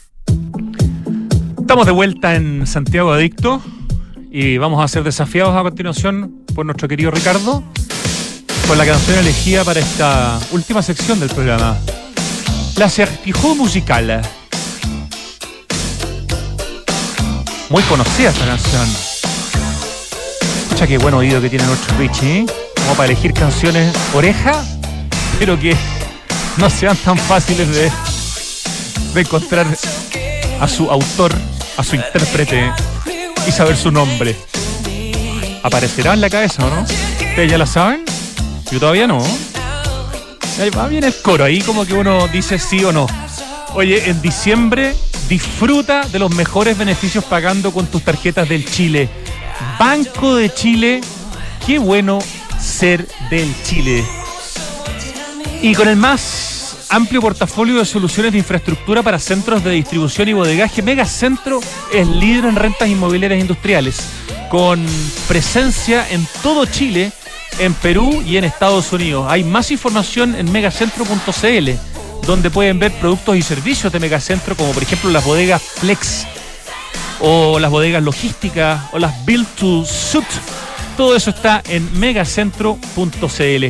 [1.59, 3.61] Estamos de vuelta en Santiago Adicto
[4.29, 7.63] y vamos a ser desafiados a continuación por nuestro querido Ricardo
[8.67, 11.77] con la canción elegida para esta última sección del programa.
[12.77, 14.21] La Certijo Musical.
[17.69, 18.87] Muy conocida esta canción.
[20.63, 22.45] Escucha qué buen oído que tiene nuestro Richie, ¿eh?
[22.75, 24.63] Como para elegir canciones oreja,
[25.39, 25.75] pero que
[26.57, 27.91] no sean tan fáciles de,
[29.13, 29.67] de encontrar
[30.59, 31.33] a su autor,
[31.77, 32.71] a su intérprete
[33.47, 34.35] y saber su nombre.
[35.63, 36.81] ¿Aparecerá en la cabeza o no?
[36.81, 38.03] ¿Ustedes ya la saben?
[38.71, 39.21] Yo todavía no.
[40.59, 43.07] Ahí va bien el coro, ahí como que uno dice sí o no.
[43.73, 44.95] Oye, en diciembre
[45.27, 49.09] disfruta de los mejores beneficios pagando con tus tarjetas del Chile.
[49.79, 51.01] Banco de Chile,
[51.65, 52.19] qué bueno
[52.59, 54.03] ser del Chile.
[55.61, 56.60] Y con el más
[56.91, 61.61] amplio portafolio de soluciones de infraestructura para centros de distribución y bodegaje, Megacentro
[61.91, 64.01] es líder en rentas inmobiliarias industriales,
[64.49, 64.85] con
[65.27, 67.13] presencia en todo Chile,
[67.59, 69.25] en Perú y en Estados Unidos.
[69.29, 71.71] Hay más información en megacentro.cl,
[72.27, 76.27] donde pueden ver productos y servicios de Megacentro, como por ejemplo las bodegas Flex,
[77.21, 80.27] o las bodegas logísticas, o las Build to Suit.
[80.97, 83.65] Todo eso está en megacentro.cl.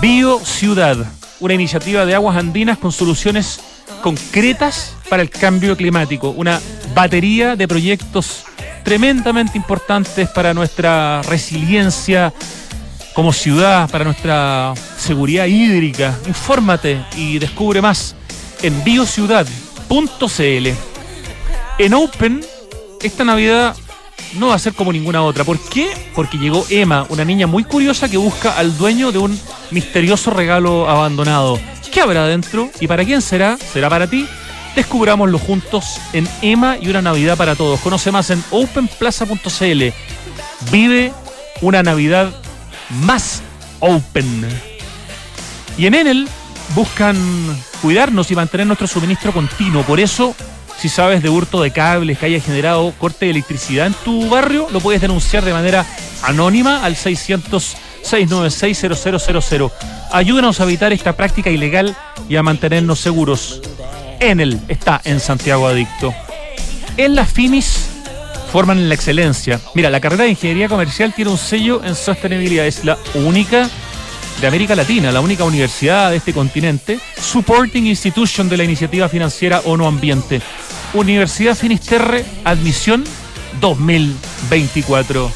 [0.00, 3.60] Bio Ciudad, una iniciativa de aguas andinas con soluciones
[4.02, 6.60] concretas para el cambio climático, una
[6.94, 8.44] batería de proyectos
[8.84, 12.32] tremendamente importantes para nuestra resiliencia
[13.14, 16.14] como ciudad, para nuestra seguridad hídrica.
[16.26, 18.14] Infórmate y descubre más
[18.62, 20.68] en biociudad.cl.
[21.78, 22.44] En Open,
[23.02, 23.74] esta Navidad
[24.34, 25.44] no va a ser como ninguna otra.
[25.44, 25.90] ¿Por qué?
[26.14, 29.38] Porque llegó Emma, una niña muy curiosa que busca al dueño de un
[29.70, 31.58] misterioso regalo abandonado.
[31.92, 32.70] ¿Qué habrá adentro?
[32.80, 33.56] ¿Y para quién será?
[33.72, 34.26] ¿Será para ti?
[34.74, 37.80] Descubrámoslo juntos en Emma y una Navidad para todos.
[37.80, 39.84] Conoce más en openplaza.cl.
[40.70, 41.12] Vive
[41.62, 42.34] una Navidad
[42.90, 43.42] más
[43.80, 44.46] open.
[45.78, 46.28] Y en Enel
[46.74, 47.16] buscan
[47.80, 49.82] cuidarnos y mantener nuestro suministro continuo.
[49.82, 50.34] Por eso
[50.78, 54.66] si sabes de hurto de cables que haya generado corte de electricidad en tu barrio,
[54.70, 55.86] lo puedes denunciar de manera
[56.22, 59.70] anónima al 600-696-0000.
[60.12, 61.96] Ayúdanos a evitar esta práctica ilegal
[62.28, 63.62] y a mantenernos seguros.
[64.20, 66.12] Enel está en Santiago Adicto.
[66.96, 67.88] En la Finis
[68.52, 69.60] forman la excelencia.
[69.74, 72.66] Mira, la carrera de Ingeniería Comercial tiene un sello en sostenibilidad.
[72.66, 73.68] Es la única
[74.40, 79.62] de América Latina, la única universidad de este continente, supporting institution de la iniciativa financiera
[79.64, 80.42] ONU Ambiente.
[80.92, 83.04] Universidad Finisterre, admisión
[83.60, 85.32] 2024.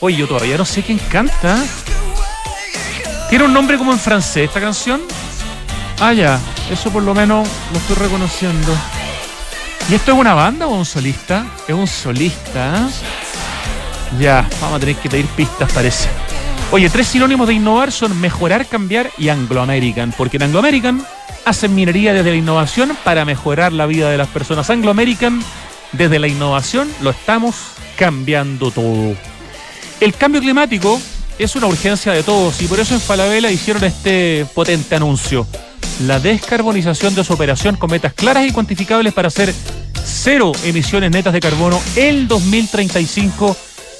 [0.00, 1.62] Oye, yo todavía no sé quién canta.
[3.28, 5.02] ¿Tiene un nombre como en francés esta canción?
[6.00, 6.38] Ah, ya,
[6.70, 8.74] eso por lo menos lo estoy reconociendo.
[9.90, 11.46] ¿Y esto es una banda o un solista?
[11.66, 12.88] Es un solista.
[14.18, 16.08] Ya, vamos a tener que pedir pistas, parece.
[16.72, 20.12] Oye, tres sinónimos de innovar son mejorar, cambiar y Anglo American.
[20.16, 21.06] Porque en Anglo American
[21.44, 24.68] hacen minería desde la innovación para mejorar la vida de las personas.
[24.68, 25.40] Anglo American,
[25.92, 27.54] desde la innovación, lo estamos
[27.96, 29.14] cambiando todo.
[30.00, 31.00] El cambio climático
[31.38, 35.46] es una urgencia de todos y por eso en Falabella hicieron este potente anuncio.
[36.04, 39.54] La descarbonización de su operación con metas claras y cuantificables para hacer
[40.04, 43.56] cero emisiones netas de carbono el 2035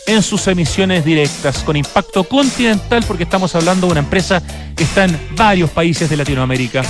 [0.07, 4.43] en sus emisiones directas, con impacto continental, porque estamos hablando de una empresa
[4.75, 6.83] que está en varios países de Latinoamérica.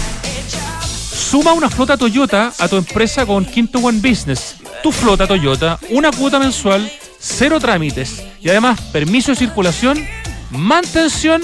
[0.83, 4.57] Suma una flota Toyota a tu empresa con Quinto One Business.
[4.83, 10.07] Tu flota Toyota, una cuota mensual, cero trámites y además permiso de circulación,
[10.51, 11.43] mantención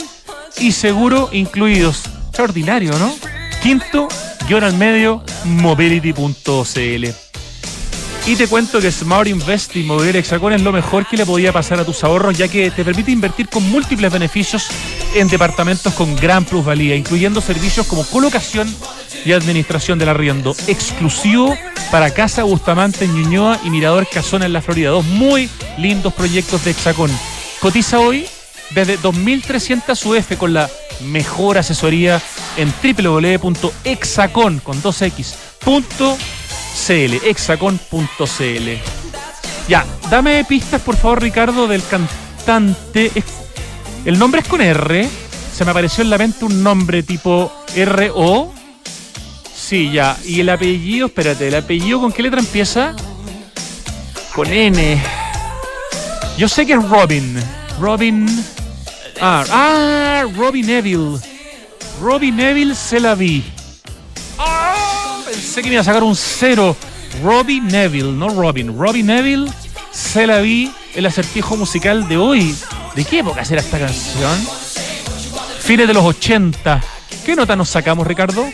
[0.58, 2.02] y seguro incluidos.
[2.28, 3.12] Extraordinario, ¿no?
[3.62, 4.08] Quinto,
[4.46, 7.31] guion al medio, mobility.cl.
[8.24, 11.80] Y te cuento que Smart Invest Inmobiliaria Hexacón es lo mejor que le podía pasar
[11.80, 14.68] a tus ahorros, ya que te permite invertir con múltiples beneficios
[15.16, 18.72] en departamentos con gran plusvalía, incluyendo servicios como colocación
[19.24, 21.56] y administración del arriendo, exclusivo
[21.90, 24.90] para Casa Bustamante en Ñuñoa y Mirador Casona en la Florida.
[24.90, 27.10] Dos muy lindos proyectos de Hexacón.
[27.60, 28.26] Cotiza hoy
[28.70, 30.70] desde 2.300 UF con la
[31.00, 32.22] mejor asesoría
[32.56, 34.80] en www.hexacon con
[36.72, 38.68] 2x.cl, hexacon.cl.
[39.68, 43.10] Ya, dame pistas por favor Ricardo del cantante.
[44.04, 45.08] El nombre es con R.
[45.54, 48.52] Se me apareció en la mente un nombre tipo R-O.
[49.54, 50.16] Sí, ya.
[50.24, 52.96] Y el apellido, espérate, ¿el apellido con qué letra empieza?
[54.34, 55.00] Con N.
[56.36, 57.40] Yo sé que es Robin.
[57.80, 58.26] Robin.
[59.20, 61.18] Ah, ah Robin Neville.
[62.00, 63.44] Robin Neville se la vi.
[65.32, 66.76] Pensé que me iba a sacar un cero.
[67.24, 68.78] Robbie Neville, no Robin.
[68.78, 69.50] Robbie Neville
[69.90, 72.54] se la vi el acertijo musical de hoy.
[72.94, 74.30] ¿De qué época será esta canción?
[75.60, 76.82] Fines de los 80.
[77.24, 78.44] ¿Qué nota nos sacamos, Ricardo?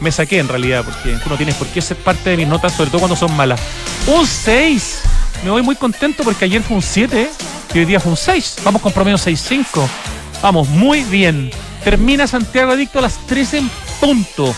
[0.00, 2.72] Me saqué en realidad, porque tú no tienes por qué ser parte de mis notas,
[2.72, 3.60] sobre todo cuando son malas.
[4.08, 5.00] Un 6.
[5.44, 7.30] Me voy muy contento porque ayer fue un 7
[7.74, 8.56] y hoy día fue un 6.
[8.64, 9.86] Vamos con promedio 6-5.
[10.42, 11.52] Vamos, muy bien.
[11.84, 14.52] Termina Santiago Adicto a las 13 en punto.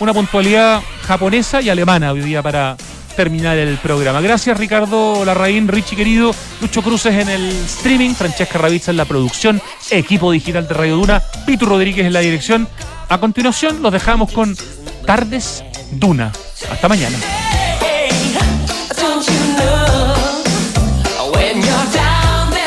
[0.00, 2.76] Una puntualidad japonesa y alemana hoy día para
[3.16, 4.20] terminar el programa.
[4.20, 9.60] Gracias Ricardo Larraín, Richie querido, Lucho Cruces en el streaming, Francesca Ravizza en la producción,
[9.90, 12.68] equipo digital de Radio Duna, Pitu Rodríguez en la dirección.
[13.08, 14.56] A continuación los dejamos con
[15.04, 16.30] Tardes Duna.
[16.70, 17.16] Hasta mañana.